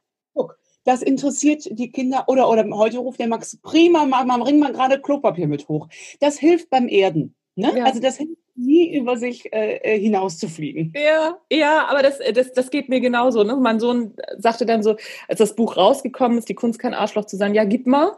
das 0.90 1.04
interessiert 1.04 1.68
die 1.70 1.92
Kinder. 1.92 2.24
Oder, 2.28 2.50
oder 2.50 2.68
heute 2.72 2.98
ruft 2.98 3.20
der 3.20 3.28
Max, 3.28 3.58
prima, 3.62 4.06
Mama, 4.06 4.38
bring 4.38 4.58
mal 4.58 4.74
gerade 4.74 5.00
Klopapier 5.00 5.48
mit 5.48 5.68
hoch. 5.68 5.88
Das 6.20 6.40
hilft 6.40 6.72
beim 6.72 6.88
Erden. 6.88 7.36
Ne? 7.56 7.78
Ja. 7.78 7.84
Also 7.84 8.00
das 8.00 8.18
hilft 8.18 8.40
nie 8.56 8.98
über 8.98 9.16
sich 9.16 9.54
äh, 9.54 9.76
äh 9.84 10.00
hinaus 10.00 10.40
zu 10.40 10.50
fliegen. 10.50 10.92
Ja, 10.96 11.38
ja, 11.52 11.88
aber 11.88 12.02
das, 12.02 12.18
das, 12.34 12.54
das 12.54 12.72
geht 12.72 12.90
mir 12.90 13.02
genauso. 13.02 13.44
Ne? 13.44 13.56
Mein 13.56 13.80
Sohn 13.80 14.16
sagte 14.40 14.66
dann 14.66 14.82
so, 14.82 14.96
als 15.28 15.38
das 15.38 15.56
Buch 15.56 15.78
rausgekommen 15.78 16.40
ist, 16.40 16.50
die 16.50 16.56
Kunst 16.56 16.80
kein 16.80 16.96
Arschloch 16.96 17.26
zu 17.26 17.38
sein, 17.38 17.54
ja, 17.54 17.66
gib 17.66 17.86
mal. 17.86 18.18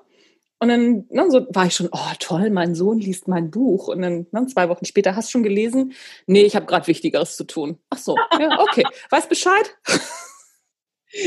Und 0.59 0.69
dann 0.69 1.05
ne, 1.09 1.25
so 1.29 1.45
war 1.49 1.65
ich 1.65 1.75
schon, 1.75 1.89
oh 1.91 2.13
toll, 2.19 2.51
mein 2.51 2.73
Sohn 2.73 2.99
liest 2.99 3.27
mein 3.27 3.51
Buch. 3.51 3.89
Und 3.89 4.01
dann 4.01 4.27
ne, 4.31 4.45
zwei 4.45 4.69
Wochen 4.69 4.85
später, 4.85 5.17
hast 5.17 5.27
du 5.27 5.31
schon 5.31 5.43
gelesen? 5.43 5.91
Nee, 6.25 6.43
ich 6.43 6.55
habe 6.55 6.67
gerade 6.67 6.87
Wichtigeres 6.87 7.35
zu 7.35 7.43
tun. 7.43 7.79
Ach 7.89 7.97
so, 7.97 8.15
ja, 8.39 8.61
okay. 8.61 8.85
Weißt 9.09 9.27
Bescheid? 9.27 9.75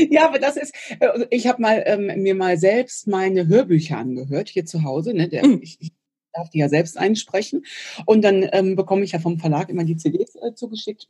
Ja, 0.09 0.27
aber 0.27 0.39
das 0.39 0.57
ist, 0.57 0.73
äh, 0.99 1.25
ich 1.29 1.47
habe 1.47 1.61
mal 1.61 1.83
ähm, 1.85 2.21
mir 2.21 2.35
mal 2.35 2.57
selbst 2.57 3.07
meine 3.07 3.47
Hörbücher 3.47 3.97
angehört 3.97 4.49
hier 4.49 4.65
zu 4.65 4.83
Hause. 4.83 5.13
Ne? 5.13 5.29
Der, 5.29 5.45
mm. 5.45 5.59
ich, 5.61 5.93
darf 6.35 6.49
die 6.49 6.59
ja 6.59 6.69
selbst 6.69 6.97
einsprechen. 6.97 7.65
Und 8.05 8.23
dann 8.23 8.47
ähm, 8.51 8.75
bekomme 8.75 9.03
ich 9.03 9.13
ja 9.13 9.19
vom 9.19 9.39
Verlag 9.39 9.69
immer 9.69 9.83
die 9.83 9.97
CDs 9.97 10.35
äh, 10.35 10.53
zugeschickt 10.53 11.07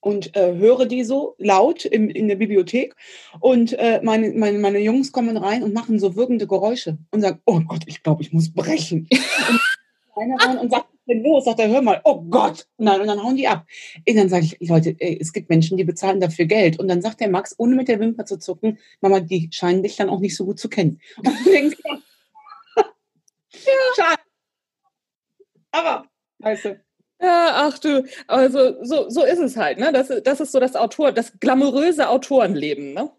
und 0.00 0.34
äh, 0.36 0.56
höre 0.56 0.86
die 0.86 1.04
so 1.04 1.34
laut 1.38 1.84
im, 1.84 2.08
in 2.08 2.28
der 2.28 2.36
Bibliothek. 2.36 2.94
Und 3.40 3.72
äh, 3.74 4.00
meine, 4.02 4.32
meine, 4.32 4.58
meine 4.58 4.78
Jungs 4.78 5.12
kommen 5.12 5.36
rein 5.36 5.62
und 5.62 5.74
machen 5.74 5.98
so 5.98 6.16
wirkende 6.16 6.46
Geräusche 6.46 6.98
und 7.10 7.20
sagen, 7.20 7.40
oh 7.44 7.60
Gott, 7.60 7.82
ich 7.86 8.02
glaube, 8.02 8.22
ich 8.22 8.32
muss 8.32 8.52
brechen. 8.52 9.08
und 9.10 9.60
einer 10.16 10.36
rein 10.36 10.58
und 10.58 10.70
sagt, 10.70 10.86
denn 11.10 11.22
los? 11.22 11.44
Sagt 11.44 11.60
er, 11.60 11.68
hör 11.68 11.82
mal, 11.82 12.00
oh 12.04 12.22
Gott. 12.22 12.66
Nein, 12.78 13.00
und 13.00 13.06
dann 13.06 13.22
hauen 13.22 13.36
die 13.36 13.48
ab. 13.48 13.66
Und 14.08 14.16
dann 14.16 14.28
sage 14.28 14.44
ich, 14.46 14.56
Leute, 14.68 14.94
ey, 14.98 15.18
es 15.20 15.32
gibt 15.32 15.50
Menschen, 15.50 15.76
die 15.76 15.84
bezahlen 15.84 16.20
dafür 16.20 16.46
Geld. 16.46 16.78
Und 16.78 16.88
dann 16.88 17.02
sagt 17.02 17.20
der 17.20 17.28
Max, 17.28 17.54
ohne 17.58 17.76
mit 17.76 17.88
der 17.88 18.00
Wimper 18.00 18.24
zu 18.26 18.38
zucken, 18.38 18.78
Mama, 19.00 19.20
die 19.20 19.48
scheinen 19.52 19.82
dich 19.82 19.96
dann 19.96 20.08
auch 20.08 20.20
nicht 20.20 20.36
so 20.36 20.44
gut 20.44 20.58
zu 20.58 20.68
kennen. 20.68 21.00
Und 21.18 21.26
dann 21.26 21.44
denkst 21.44 21.76
du, 21.76 21.92
ja. 23.52 23.72
schade. 23.96 24.22
Aber, 25.72 26.06
weißt 26.38 26.64
du. 26.64 26.80
Ja, 27.22 27.68
ach 27.68 27.78
du, 27.78 28.06
also 28.28 28.82
so, 28.82 29.10
so 29.10 29.24
ist 29.24 29.40
es 29.40 29.56
halt, 29.56 29.78
ne? 29.78 29.92
Das, 29.92 30.10
das 30.24 30.40
ist 30.40 30.52
so 30.52 30.58
das 30.58 30.74
Autor, 30.74 31.12
das 31.12 31.38
glamouröse 31.38 32.08
Autorenleben, 32.08 32.94
ne? 32.94 33.10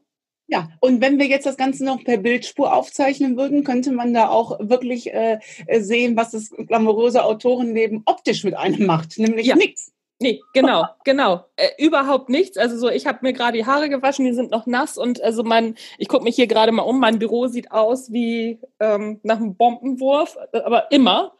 Ja, 0.51 0.67
und 0.81 0.99
wenn 0.99 1.17
wir 1.17 1.27
jetzt 1.27 1.45
das 1.45 1.55
Ganze 1.55 1.85
noch 1.85 2.03
per 2.03 2.17
Bildspur 2.17 2.75
aufzeichnen 2.75 3.37
würden, 3.37 3.63
könnte 3.63 3.93
man 3.93 4.13
da 4.13 4.27
auch 4.27 4.59
wirklich 4.59 5.13
äh, 5.13 5.39
sehen, 5.79 6.17
was 6.17 6.31
das 6.31 6.49
glamouröse 6.49 7.23
Autorenleben 7.23 8.03
optisch 8.05 8.43
mit 8.43 8.57
einem 8.57 8.85
macht, 8.85 9.17
nämlich 9.17 9.47
ja. 9.47 9.55
nichts. 9.55 9.93
Nee, 10.19 10.41
genau, 10.53 10.85
genau. 11.05 11.45
Äh, 11.55 11.69
überhaupt 11.77 12.27
nichts. 12.27 12.57
Also 12.57 12.77
so, 12.77 12.89
ich 12.89 13.07
habe 13.07 13.19
mir 13.21 13.31
gerade 13.31 13.57
die 13.57 13.65
Haare 13.65 13.87
gewaschen, 13.87 14.25
die 14.25 14.33
sind 14.33 14.51
noch 14.51 14.65
nass 14.65 14.97
und 14.97 15.21
also 15.21 15.43
mein, 15.43 15.75
ich 15.97 16.09
gucke 16.09 16.25
mich 16.25 16.35
hier 16.35 16.47
gerade 16.47 16.73
mal 16.73 16.83
um, 16.83 16.99
mein 16.99 17.17
Büro 17.17 17.47
sieht 17.47 17.71
aus 17.71 18.11
wie 18.11 18.59
ähm, 18.81 19.21
nach 19.23 19.37
einem 19.37 19.55
Bombenwurf, 19.55 20.37
aber 20.51 20.91
immer 20.91 21.31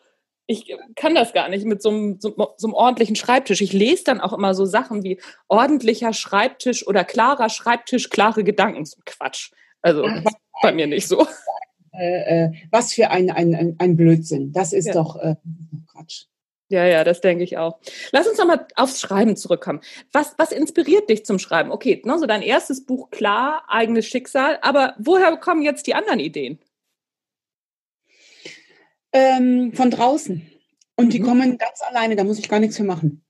ich 0.52 0.76
kann 0.96 1.16
das 1.16 1.34
gar 1.34 1.50
nicht 1.50 1.66
mit 1.66 1.82
so 1.82 1.90
einem, 1.90 2.20
so, 2.20 2.34
so 2.58 2.68
einem 2.68 2.74
ordentlichen 2.74 3.16
Schreibtisch. 3.16 3.62
Ich 3.62 3.74
lese 3.74 4.04
dann 4.04 4.22
auch 4.22 4.34
immer 4.34 4.54
so 4.54 4.66
Sachen 4.66 5.04
wie 5.04 5.20
ordentlicher 5.48 6.14
Schreibtisch 6.14 6.86
oder 6.86 7.04
klarer 7.04 7.50
Schreibtisch, 7.50 8.10
klare 8.10 8.44
Gedanken. 8.44 8.86
So 8.86 8.98
Quatsch. 9.06 9.52
Also 9.82 10.08
bei 10.62 10.72
mir 10.72 10.88
nicht 10.88 11.08
so. 11.08 11.28
Äh, 11.94 12.46
äh, 12.46 12.52
was 12.72 12.94
für 12.94 13.10
ein, 13.10 13.30
ein, 13.30 13.76
ein 13.78 13.98
Blödsinn. 13.98 14.54
Das 14.54 14.72
ist 14.72 14.86
ja. 14.86 14.94
doch 14.94 15.18
äh, 15.18 15.36
Quatsch. 15.92 16.24
Ja, 16.70 16.86
ja, 16.86 17.04
das 17.04 17.20
denke 17.20 17.44
ich 17.44 17.58
auch. 17.58 17.80
Lass 18.14 18.30
uns 18.30 18.38
nochmal 18.38 18.66
aufs 18.78 19.02
Schreiben 19.02 19.36
zurückkommen. 19.36 19.82
Was, 20.14 20.36
was 20.38 20.54
inspiriert 20.54 21.10
dich 21.10 21.26
zum 21.26 21.38
Schreiben? 21.38 21.70
Okay, 21.70 22.02
ne, 22.06 22.18
so 22.18 22.28
dein 22.28 22.42
erstes 22.44 22.86
Buch, 22.86 23.10
klar, 23.10 23.64
eigenes 23.68 24.06
Schicksal, 24.06 24.58
aber 24.62 24.96
woher 25.00 25.36
kommen 25.36 25.64
jetzt 25.64 25.86
die 25.86 25.94
anderen 25.94 26.22
Ideen? 26.22 26.60
Ähm, 29.14 29.74
von 29.74 29.92
draußen. 29.92 30.42
Und 30.96 31.06
mhm. 31.06 31.10
die 31.10 31.20
kommen 31.20 31.58
ganz 31.58 31.82
alleine, 31.82 32.16
da 32.16 32.24
muss 32.24 32.40
ich 32.40 32.50
gar 32.50 32.60
nichts 32.60 32.78
für 32.78 32.84
machen. 32.84 33.24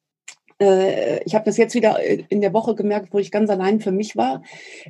Äh, 0.62 1.24
ich 1.26 1.34
habe 1.34 1.46
das 1.46 1.58
jetzt 1.58 1.74
wieder 1.74 2.04
äh, 2.04 2.24
in 2.30 2.42
der 2.42 2.54
Woche 2.54 2.76
gemerkt, 2.76 3.14
wo 3.14 3.20
ich 3.20 3.32
ganz 3.32 3.50
allein 3.50 3.80
für 3.80 3.92
mich 3.92 4.16
war. 4.16 4.44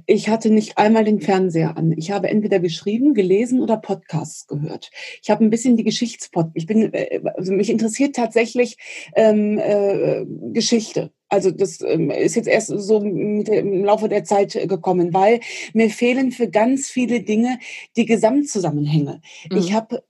Ich 0.05 0.29
hatte 0.29 0.49
nicht 0.49 0.77
einmal 0.77 1.05
den 1.05 1.21
Fernseher 1.21 1.77
an. 1.77 1.93
Ich 1.97 2.11
habe 2.11 2.29
entweder 2.29 2.59
geschrieben, 2.59 3.13
gelesen 3.13 3.61
oder 3.61 3.77
Podcasts 3.77 4.47
gehört. 4.47 4.91
Ich 5.23 5.29
habe 5.29 5.43
ein 5.43 5.49
bisschen 5.49 5.77
die 5.77 5.83
Geschichtspod. 5.83 6.47
Ich 6.53 6.65
bin, 6.65 6.93
äh, 6.93 7.21
also 7.35 7.53
mich 7.53 7.69
interessiert 7.69 8.15
tatsächlich 8.15 8.77
ähm, 9.15 9.57
äh, 9.57 10.25
Geschichte. 10.51 11.11
Also 11.29 11.49
das 11.49 11.79
ähm, 11.79 12.11
ist 12.11 12.35
jetzt 12.35 12.49
erst 12.49 12.67
so 12.67 12.99
im 12.99 13.85
Laufe 13.85 14.09
der 14.09 14.25
Zeit 14.25 14.51
gekommen, 14.67 15.13
weil 15.13 15.39
mir 15.73 15.89
fehlen 15.89 16.33
für 16.33 16.49
ganz 16.49 16.89
viele 16.89 17.21
Dinge 17.21 17.57
die 17.95 18.05
Gesamtzusammenhänge. 18.05 19.21
Mhm. 19.49 19.57
Ich 19.57 19.71
habe 19.71 20.03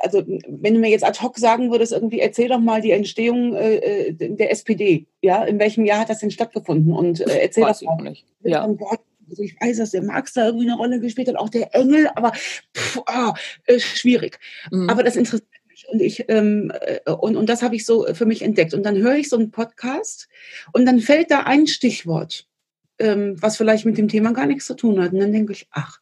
also 0.00 0.22
wenn 0.26 0.74
du 0.74 0.80
mir 0.80 0.90
jetzt 0.90 1.04
ad 1.04 1.20
hoc 1.20 1.38
sagen 1.38 1.70
würdest, 1.70 1.92
irgendwie 1.92 2.20
erzähl 2.20 2.48
doch 2.48 2.60
mal 2.60 2.80
die 2.80 2.92
Entstehung 2.92 3.54
äh, 3.54 3.76
äh 3.76 4.12
der 4.12 4.50
SPD, 4.50 5.06
ja, 5.22 5.44
in 5.44 5.58
welchem 5.58 5.84
Jahr 5.84 6.00
hat 6.00 6.10
das 6.10 6.20
denn 6.20 6.30
stattgefunden 6.30 6.92
und 6.92 7.20
äh, 7.20 7.40
erzähl 7.40 7.64
weiß 7.64 7.80
das 7.80 7.82
mal. 7.82 8.02
Nicht. 8.02 8.26
Ja. 8.42 8.62
Also 9.30 9.42
ich 9.42 9.56
weiß, 9.60 9.76
dass 9.78 9.90
der 9.90 10.02
Marx 10.02 10.32
da 10.32 10.46
irgendwie 10.46 10.66
eine 10.66 10.76
Rolle 10.76 11.00
gespielt 11.00 11.28
hat, 11.28 11.36
auch 11.36 11.50
der 11.50 11.74
Engel, 11.74 12.08
aber 12.14 12.32
pff, 12.32 12.98
oh, 13.06 13.32
schwierig. 13.78 14.38
Mhm. 14.70 14.88
Aber 14.88 15.02
das 15.02 15.16
interessiert 15.16 15.50
mich 15.68 15.86
und 15.88 16.00
ich 16.00 16.24
ähm, 16.28 16.72
äh, 16.80 17.10
und, 17.12 17.36
und 17.36 17.48
das 17.48 17.62
habe 17.62 17.76
ich 17.76 17.84
so 17.84 18.06
für 18.14 18.26
mich 18.26 18.42
entdeckt. 18.42 18.74
Und 18.74 18.84
dann 18.84 18.96
höre 18.96 19.16
ich 19.16 19.28
so 19.28 19.36
einen 19.36 19.50
Podcast 19.50 20.28
und 20.72 20.86
dann 20.86 21.00
fällt 21.00 21.30
da 21.30 21.40
ein 21.40 21.66
Stichwort, 21.66 22.46
ähm, 22.98 23.36
was 23.40 23.56
vielleicht 23.56 23.84
mit 23.84 23.98
dem 23.98 24.08
Thema 24.08 24.32
gar 24.32 24.46
nichts 24.46 24.66
zu 24.66 24.74
tun 24.74 25.00
hat. 25.00 25.12
Und 25.12 25.20
dann 25.20 25.32
denke 25.32 25.52
ich, 25.52 25.68
ach, 25.70 26.00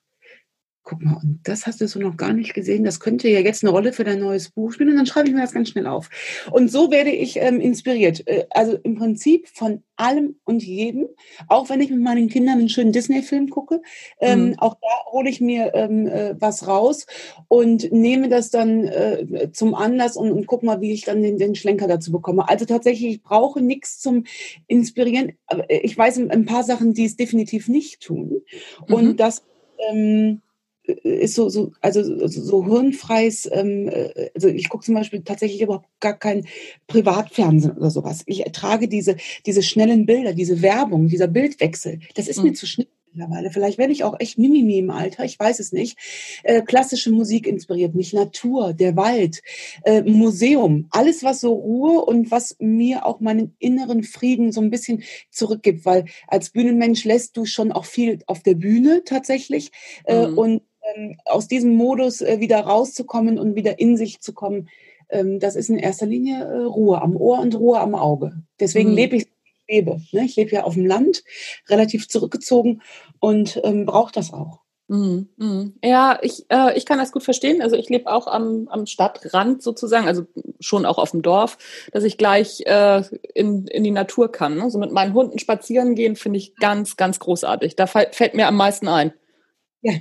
guck 0.87 1.03
mal, 1.03 1.18
und 1.20 1.40
das 1.42 1.66
hast 1.66 1.81
du 1.81 1.88
so 1.88 1.99
noch 1.99 2.16
gar 2.16 2.33
nicht 2.33 2.55
gesehen. 2.55 2.85
Das 2.85 3.01
könnte 3.01 3.29
ja 3.29 3.40
jetzt 3.40 3.64
eine 3.64 3.72
Rolle 3.72 3.92
für 3.92 4.05
dein 4.05 4.20
neues 4.20 4.51
Buch 4.51 4.72
spielen. 4.72 4.90
Und 4.90 4.96
dann 4.96 5.07
schreibe 5.07 5.29
ich 5.29 5.35
mir 5.35 5.40
das 5.40 5.53
ganz 5.53 5.68
schnell 5.68 5.87
auf. 5.87 6.09
Und 6.53 6.70
so 6.70 6.92
werde 6.92 7.11
ich 7.11 7.37
ähm, 7.38 7.61
inspiriert. 7.61 8.27
Äh, 8.27 8.46
also 8.51 8.79
im 8.85 8.94
Prinzip 8.94 9.49
von 9.49 9.83
allem 9.96 10.37
und 10.44 10.62
jedem. 10.62 11.09
Auch 11.49 11.68
wenn 11.68 11.81
ich 11.81 11.90
mit 11.90 12.01
meinen 12.01 12.29
Kindern 12.29 12.61
einen 12.61 12.68
schönen 12.68 12.92
Disney-Film 12.92 13.51
gucke, 13.51 13.83
ähm, 14.20 14.51
mhm. 14.51 14.59
auch 14.59 14.75
da 14.75 15.11
hole 15.11 15.29
ich 15.29 15.40
mir 15.40 15.75
ähm, 15.75 16.07
äh, 16.07 16.40
was 16.40 16.68
raus 16.68 17.07
und 17.49 17.90
nehme 17.90 18.29
das 18.29 18.51
dann 18.51 18.85
äh, 18.85 19.51
zum 19.53 19.75
Anlass 19.75 20.16
und, 20.16 20.31
und 20.31 20.46
guck 20.46 20.62
mal, 20.62 20.81
wie 20.81 20.92
ich 20.92 21.05
dann 21.05 21.20
den, 21.20 21.37
den 21.37 21.57
Schlenker 21.57 21.88
dazu 21.88 22.12
bekomme. 22.12 22.49
Also 22.49 22.64
tatsächlich, 22.64 23.14
ich 23.14 23.22
brauche 23.22 23.61
nichts 23.61 23.99
zum 23.99 24.25
Inspirieren. 24.68 25.33
Äh, 25.49 25.79
ich 25.79 25.99
weiß 25.99 26.18
ein 26.18 26.44
paar 26.44 26.62
Sachen, 26.62 26.94
die 26.94 27.07
es 27.07 27.16
definitiv 27.16 27.66
nicht 27.66 28.03
tun. 28.03 28.42
Mhm. 28.87 28.94
Und 28.94 29.16
das 29.16 29.42
ähm, 29.90 30.42
ist 30.87 31.35
so, 31.35 31.49
so 31.49 31.72
also 31.81 32.27
so 32.29 32.64
hirnfreies, 32.64 33.49
ähm, 33.53 33.88
äh, 33.88 34.31
also 34.35 34.49
ich 34.49 34.68
gucke 34.68 34.85
zum 34.85 34.94
Beispiel 34.94 35.22
tatsächlich 35.22 35.61
überhaupt 35.61 35.88
gar 36.01 36.18
kein 36.18 36.46
Privatfernsehen 36.87 37.77
oder 37.77 37.90
sowas. 37.90 38.22
Ich 38.27 38.44
ertrage 38.44 38.88
diese, 38.88 39.16
diese 39.46 39.62
schnellen 39.62 40.07
Bilder, 40.07 40.33
diese 40.33 40.62
Werbung, 40.62 41.09
dieser 41.09 41.29
Bildwechsel. 41.29 42.01
Das 42.14 42.29
ist 42.29 42.38
mhm. 42.38 42.44
mir 42.44 42.53
zu 42.55 42.66
schnell 42.66 42.87
mittlerweile. 43.16 43.51
Vielleicht 43.51 43.79
werde 43.79 43.92
ich 43.92 44.05
auch 44.05 44.18
echt 44.18 44.38
Mimimi 44.38 44.79
im 44.79 44.90
Alter, 44.90 45.25
ich 45.25 45.38
weiß 45.38 45.59
es 45.61 45.72
nicht. 45.72 45.99
Äh, 46.42 46.62
klassische 46.62 47.11
Musik 47.11 47.46
inspiriert 47.46 47.94
mich, 47.94 48.12
Natur, 48.12 48.72
der 48.72 48.96
Wald, 48.96 49.42
äh, 49.85 50.03
Museum, 50.03 50.87
alles 50.90 51.25
was 51.25 51.40
so 51.40 51.53
Ruhe 51.55 52.05
und 52.05 52.31
was 52.31 52.57
mir 52.59 53.07
auch 53.07 53.20
meinen 53.20 53.55
inneren 53.59 54.03
Frieden 54.03 54.53
so 54.53 54.61
ein 54.61 54.70
bisschen 54.70 55.03
zurückgibt, 55.31 55.85
weil 55.85 56.05
als 56.29 56.51
Bühnenmensch 56.51 57.05
lässt 57.05 57.37
du 57.37 57.46
schon 57.46 57.72
auch 57.72 57.87
viel 57.87 58.20
auf 58.27 58.42
der 58.42 58.55
Bühne 58.55 59.03
tatsächlich 59.05 59.70
äh, 60.05 60.27
mhm. 60.27 60.38
und 60.38 60.62
ähm, 60.94 61.16
aus 61.25 61.49
diesem 61.49 61.75
Modus 61.75 62.20
äh, 62.20 62.40
wieder 62.40 62.61
rauszukommen 62.61 63.38
und 63.38 63.55
wieder 63.55 63.79
in 63.79 63.96
sich 63.96 64.20
zu 64.20 64.33
kommen, 64.33 64.68
ähm, 65.09 65.40
das 65.40 65.57
ist 65.57 65.70
in 65.70 65.79
erster 65.79 66.07
Linie 66.07 66.44
äh, 66.44 66.62
Ruhe 66.64 67.01
am 67.01 67.16
Ohr 67.16 67.40
und 67.40 67.55
Ruhe 67.55 67.81
am 67.81 67.94
Auge. 67.94 68.42
Deswegen 68.61 68.90
mhm. 68.90 68.96
lebe 68.96 69.16
ich 69.16 69.27
lebe. 69.68 70.01
Ne? 70.12 70.25
Ich 70.25 70.37
lebe 70.37 70.53
ja 70.53 70.64
auf 70.64 70.75
dem 70.75 70.87
Land, 70.87 71.25
relativ 71.68 72.09
zurückgezogen 72.09 72.83
und 73.20 73.61
ähm, 73.64 73.87
brauche 73.87 74.12
das 74.12 74.33
auch. 74.33 74.61
Mhm, 74.88 75.29
mhm. 75.37 75.75
Ja, 75.83 76.20
ich, 76.22 76.44
äh, 76.49 76.77
ich 76.77 76.87
kann 76.87 76.99
das 76.99 77.11
gut 77.11 77.25
verstehen. 77.25 77.61
Also 77.61 77.75
ich 77.75 77.88
lebe 77.88 78.11
auch 78.11 78.29
am, 78.29 78.68
am 78.68 78.87
Stadtrand 78.87 79.61
sozusagen, 79.61 80.07
also 80.07 80.27
schon 80.61 80.87
auch 80.87 80.99
auf 80.99 81.11
dem 81.11 81.22
Dorf, 81.22 81.59
dass 81.90 82.05
ich 82.05 82.18
gleich 82.18 82.62
äh, 82.66 83.03
in, 83.35 83.66
in 83.66 83.83
die 83.83 83.90
Natur 83.90 84.31
kann. 84.31 84.57
Ne? 84.57 84.70
So 84.70 84.79
mit 84.79 84.92
meinen 84.92 85.12
Hunden 85.12 85.40
spazieren 85.40 85.96
gehen, 85.96 86.14
finde 86.14 86.38
ich 86.38 86.55
ganz, 86.57 86.96
ganz 86.96 87.18
großartig. 87.18 87.75
Da 87.75 87.88
fällt, 87.88 88.14
fällt 88.14 88.35
mir 88.35 88.46
am 88.46 88.57
meisten 88.57 88.87
ein. 88.87 89.12
Ja, 89.83 89.94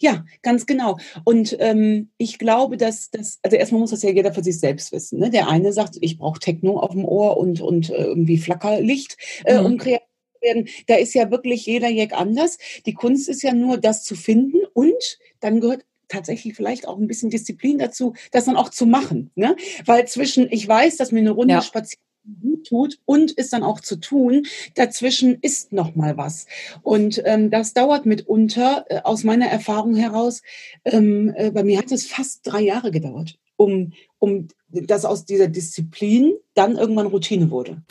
ja, 0.00 0.24
ganz 0.42 0.66
genau. 0.66 0.98
Und 1.24 1.56
ähm, 1.60 2.10
ich 2.18 2.38
glaube, 2.38 2.76
dass 2.76 3.10
das, 3.10 3.38
also 3.42 3.56
erstmal 3.56 3.80
muss 3.80 3.90
das 3.90 4.02
ja 4.02 4.10
jeder 4.10 4.32
für 4.32 4.42
sich 4.42 4.60
selbst 4.60 4.92
wissen. 4.92 5.18
Ne? 5.18 5.30
Der 5.30 5.48
eine 5.48 5.72
sagt, 5.72 5.96
ich 6.00 6.18
brauche 6.18 6.38
Techno 6.38 6.78
auf 6.78 6.92
dem 6.92 7.04
Ohr 7.04 7.36
und, 7.36 7.60
und 7.60 7.90
äh, 7.90 8.04
irgendwie 8.04 8.38
Flackerlicht, 8.38 9.16
äh, 9.44 9.58
mhm. 9.58 9.66
um 9.66 9.78
kreativ 9.78 10.06
zu 10.34 10.46
werden. 10.46 10.68
Da 10.86 10.94
ist 10.94 11.14
ja 11.14 11.30
wirklich 11.30 11.66
jeder 11.66 11.88
Jack 11.88 12.12
anders. 12.12 12.58
Die 12.86 12.94
Kunst 12.94 13.28
ist 13.28 13.42
ja 13.42 13.52
nur, 13.52 13.78
das 13.78 14.04
zu 14.04 14.14
finden 14.14 14.60
und 14.72 15.18
dann 15.40 15.60
gehört 15.60 15.84
tatsächlich 16.06 16.54
vielleicht 16.54 16.88
auch 16.88 16.96
ein 16.96 17.06
bisschen 17.06 17.30
Disziplin 17.30 17.78
dazu, 17.78 18.14
das 18.32 18.46
dann 18.46 18.56
auch 18.56 18.70
zu 18.70 18.86
machen. 18.86 19.30
Ne? 19.34 19.56
Weil 19.84 20.06
zwischen, 20.08 20.48
ich 20.50 20.66
weiß, 20.66 20.96
dass 20.96 21.12
mir 21.12 21.20
eine 21.20 21.32
Runde 21.32 21.54
ja. 21.54 21.62
spazieren 21.62 22.07
gut 22.42 22.66
tut 22.66 22.98
und 23.04 23.32
ist 23.32 23.52
dann 23.52 23.62
auch 23.62 23.80
zu 23.80 23.96
tun. 23.96 24.46
Dazwischen 24.74 25.38
ist 25.40 25.72
noch 25.72 25.94
mal 25.94 26.16
was. 26.16 26.46
Und 26.82 27.22
ähm, 27.24 27.50
das 27.50 27.74
dauert 27.74 28.06
mitunter 28.06 28.84
äh, 28.88 29.00
aus 29.02 29.24
meiner 29.24 29.46
Erfahrung 29.46 29.94
heraus. 29.94 30.42
Ähm, 30.84 31.32
äh, 31.36 31.50
bei 31.50 31.64
mir 31.64 31.78
hat 31.78 31.92
es 31.92 32.06
fast 32.06 32.40
drei 32.44 32.60
Jahre 32.60 32.90
gedauert, 32.90 33.38
um, 33.56 33.92
um 34.18 34.48
das 34.70 35.04
aus 35.04 35.24
dieser 35.24 35.48
Disziplin 35.48 36.34
dann 36.54 36.76
irgendwann 36.76 37.06
Routine 37.06 37.50
wurde. 37.50 37.82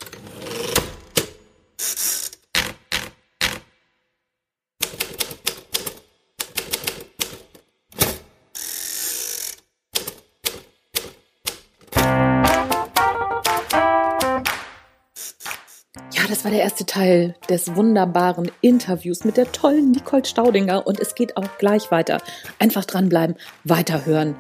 War 16.48 16.52
der 16.54 16.64
erste 16.64 16.86
Teil 16.86 17.36
des 17.50 17.76
wunderbaren 17.76 18.50
Interviews 18.62 19.26
mit 19.26 19.36
der 19.36 19.52
tollen 19.52 19.92
Nicole 19.92 20.24
Staudinger 20.24 20.88
und 20.88 20.98
es 20.98 21.14
geht 21.14 21.36
auch 21.36 21.58
gleich 21.58 21.92
weiter. 21.92 22.22
Einfach 22.58 22.86
dranbleiben, 22.86 23.36
weiterhören 23.66 24.34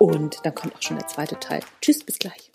Und 0.00 0.38
dann 0.42 0.56
kommt 0.56 0.74
auch 0.74 0.82
schon 0.82 0.98
der 0.98 1.06
zweite 1.06 1.38
Teil. 1.38 1.60
Tschüss, 1.80 2.02
bis 2.02 2.18
gleich. 2.18 2.50